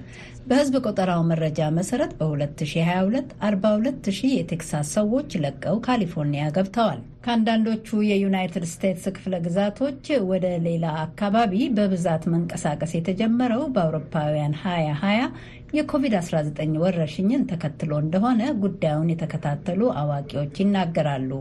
በሕዝብ 0.50 0.76
ቆጠራው 0.84 1.22
መረጃ 1.30 1.60
መሰረት 1.76 2.12
በ2022 2.20 3.34
42 3.44 4.08
ሺህ 4.18 4.32
የቴክሳስ 4.36 4.88
ሰዎች 4.98 5.36
ለቀው 5.44 5.76
ካሊፎርኒያ 5.86 6.44
ገብተዋል። 6.56 7.02
ከአንዳንዶቹ 7.24 8.00
የዩናይትድ 8.08 8.66
ስቴትስ 8.72 9.06
ክፍለ 9.16 9.36
ግዛቶች 9.46 10.02
ወደ 10.30 10.46
ሌላ 10.66 10.86
አካባቢ 11.04 11.54
በብዛት 11.78 12.26
መንቀሳቀስ 12.34 12.94
የተጀመረው 12.98 13.64
በአውሮፓውያን 13.76 14.56
2020 14.62 15.30
የኮቪድ-19 15.74 16.82
ወረርሽኝን 16.84 17.46
ተከትሎ 17.52 17.92
እንደሆነ 18.04 18.42
ጉዳዩን 18.64 19.14
የተከታተሉ 19.14 19.92
አዋቂዎች 20.02 20.56
ይናገራሉ። 20.64 21.32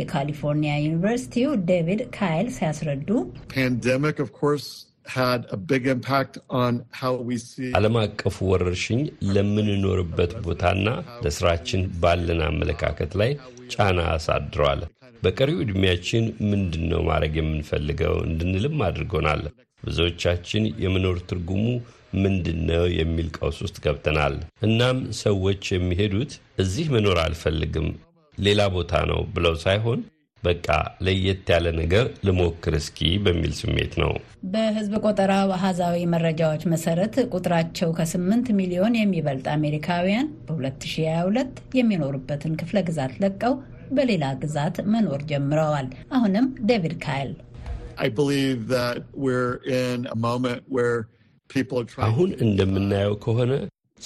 የካሊፎርኒያ 0.00 0.74
ዩኒቨርሲቲው 0.84 1.52
ዴቪድ 1.70 2.02
ካይል 2.18 2.48
ሲያስረዱ 2.58 3.10
ዓለም 7.78 7.96
አቀፉ 8.02 8.36
ወረርሽኝ 8.50 9.00
ለምንኖርበት 9.34 10.32
ቦታና 10.44 10.88
ለስራችን 11.24 11.82
ባለን 12.02 12.40
አመለካከት 12.48 13.12
ላይ 13.20 13.30
ጫና 13.74 14.00
አሳድረዋል። 14.14 14.82
በቀሪው 15.22 15.62
ዕድሜያችን 15.64 16.24
ምንድን 16.50 16.84
ነው 16.90 17.00
ማድረግ 17.08 17.36
የምንፈልገው 17.38 18.16
እንድንልም 18.28 18.76
አድርጎናል። 18.88 19.42
ብዙዎቻችን 19.82 20.64
የመኖር 20.84 21.16
ትርጉሙ 21.30 21.64
ምንድን 22.18 22.60
ነው 22.68 22.84
የሚል 22.98 23.28
ቀውስ 23.36 23.58
ውስጥ 23.64 23.76
ገብተናል። 23.84 24.34
እናም 24.66 24.98
ሰዎች 25.22 25.64
የሚሄዱት 25.74 26.32
እዚህ 26.58 26.86
መኖር 26.94 27.18
አልፈልግም 27.24 27.88
ሌላ 28.38 28.60
ቦታ 28.74 29.02
ነው 29.10 29.20
ብለው 29.34 29.54
ሳይሆን 29.64 30.00
በቃ 30.42 30.66
ለየት 31.04 31.48
ያለ 31.52 31.66
ነገር 31.78 32.06
ልሞክር 32.26 32.74
እስኪ 32.78 33.08
በሚል 33.24 33.52
ስሜት 33.58 33.92
ነው። 34.02 34.12
በሕዝብ 34.52 34.94
ቆጠራው 35.04 35.50
አሃዛዊ 35.56 36.04
መረጃዎች 36.12 36.62
መሰረት 36.72 37.16
ቁጥራቸው 37.32 37.90
ከ8 37.98 38.52
ሚሊዮን 38.58 38.98
የሚበልጥ 38.98 39.46
አሜሪካውያን 39.54 40.28
በ2022 40.48 41.60
የሚኖሩበትን 41.78 42.54
ክፍለ 42.60 42.78
ግዛት 42.88 43.14
ለቀው 43.24 43.56
በሌላ 43.90 44.24
ግዛት 44.40 44.78
መኖር 44.92 45.20
ጀምረዋል። 45.30 45.86
አሁንም 46.12 46.46
ዴቪድ 46.68 46.96
ካይል 47.04 47.30
አሁን 52.06 52.30
እንደምናየው 52.44 53.14
ከሆነ 53.24 53.52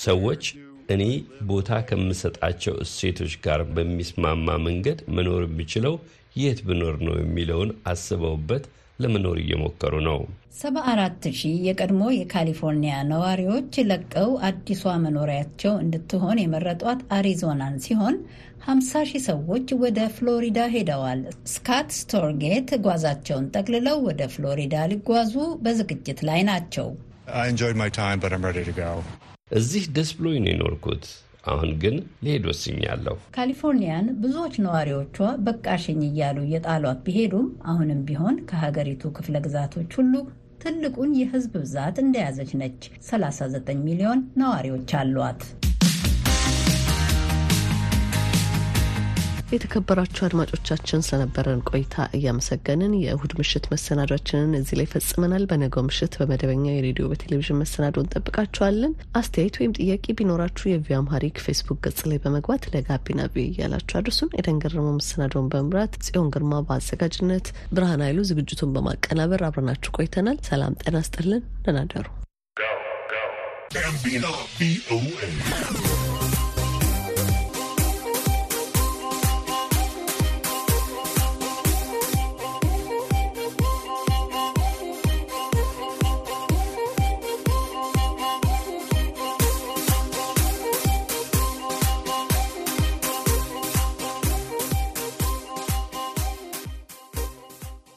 ሰዎች 0.01 0.45
እኔ 0.93 1.03
ቦታ 1.51 1.71
ከምሰጣቸው 1.89 2.75
እሴቶች 2.85 3.35
ጋር 3.45 3.61
በሚስማማ 3.75 4.57
መንገድ 4.67 5.01
መኖር 5.17 5.43
የሚችለው 5.47 5.95
የት 6.37 6.61
ብኖር 6.69 6.95
ነው 7.07 7.17
የሚለውን 7.19 7.71
አስበውበት 7.91 8.65
ለመኖር 8.99 9.37
እየሞከሩ 9.43 9.95
ነው። 10.07 10.19
74 10.57 11.27
ሺህ 11.39 11.55
የቀድሞ 11.67 12.03
የካሊፎርኒያ 12.15 12.95
ነዋሪዎች 13.11 13.75
ለቀው 13.89 14.31
አዲሷ 14.49 14.93
መኖሪያቸው 15.05 15.73
እንድትሆን 15.85 16.41
የመረጧት 16.43 17.01
አሪዞናን 17.17 17.77
ሲሆን 17.87 18.17
50 18.67 19.05
ሺህ 19.11 19.23
ሰዎች 19.29 19.69
ወደ 19.83 20.01
ፍሎሪዳ 20.17 20.59
ሄደዋል። 20.75 21.23
ስካት 21.53 21.89
ስቶርጌት 21.99 22.69
ጓዛቸውን 22.85 23.49
ጠቅልለው 23.57 23.99
ወደ 24.09 24.23
ፍሎሪዳ 24.35 24.85
ሊጓዙ 24.93 25.35
በዝግጅት 25.65 26.21
ላይ 26.31 26.43
ናቸው። 26.51 26.89
እዚህ 29.53 29.85
ደስ 29.97 30.11
ብሎኝ 30.19 30.37
ነው 30.41 30.51
የኖርኩት። 30.53 31.05
አሁን 31.45 31.71
ግን 31.83 31.95
ልሄድ 32.25 32.45
ወስኛለሁ። 32.51 33.15
ካሊፎርኒያን 33.37 34.07
ብዙዎች 34.23 34.55
ነዋሪዎቿ 34.65 35.17
በቃሽኝ 35.47 36.01
እያሉ 36.09 36.39
የጣሏት 36.53 37.01
ቢሄዱም 37.07 37.49
አሁንም 37.71 38.01
ቢሆን 38.09 38.37
ከሀገሪቱ 38.51 39.11
ክፍለ 39.17 39.37
ግዛቶች 39.47 39.91
ሁሉ 39.99 40.15
ትልቁን 40.63 41.11
የሕዝብ 41.19 41.55
ብዛት 41.63 41.97
እንደያዘች 42.03 42.53
ነች። 42.61 42.81
39 43.07 43.83
ሚሊዮን 43.87 44.21
ነዋሪዎች 44.43 44.93
አሏት። 45.01 45.43
የተከበራችሁ 49.53 50.23
አድማጮቻችን 50.27 51.05
ስለነበረን 51.07 51.61
ቆይታ 51.71 52.05
እያመሰገንን 52.17 52.93
የእሁድ 53.01 53.33
ምሽት 53.39 53.65
መሰናዷችንን 53.73 54.53
እዚህ 54.59 54.77
ላይ 54.79 54.87
ፈጽመናል። 54.93 55.45
በነገው 55.51 55.85
ምሽት 55.89 56.15
በመደበኛ 56.21 56.65
የሬዲዮ 56.73 57.07
በቴሌቪዥን 57.11 57.61
መሰናዶ 57.63 57.97
እንጠብቃችኋለን። 58.05 58.93
አስተያየት 59.21 59.59
ወይም 59.61 59.75
ጥያቄ 59.79 60.15
ቢኖራችሁ 60.21 60.67
የቪኦኤ 60.71 60.89
Amharic 60.99 61.43
ፌስቡክ 61.47 61.81
ገጽ 61.87 62.01
ላይ 62.11 62.21
በመግባት 62.25 62.69
ለጋቢና 62.75 63.29
ቪኦኤ 63.35 63.45
እያላችሁ 63.49 63.97
አድርሱን። 64.01 64.33
ኤደን 64.39 64.66
ገረመው 64.66 64.97
መሰናዶውን 64.99 65.51
በመምራት 65.53 65.95
ጽዮን 66.07 66.33
ግርማ 66.37 66.63
በአዘጋጅነት 66.69 67.47
ብርሃን 67.73 68.05
ኃይሉ 68.07 68.21
ዝግጅቱን 68.31 68.75
በማቀናበር 68.77 69.43
አብረናችሁ 69.49 69.93
ቆይተናል። 69.99 70.41
ሰላም 70.51 70.77
ጤና 70.83 70.99
ይስጥልን። 71.09 71.45
ደህና 71.65 71.81
እደሩ። 71.93 72.09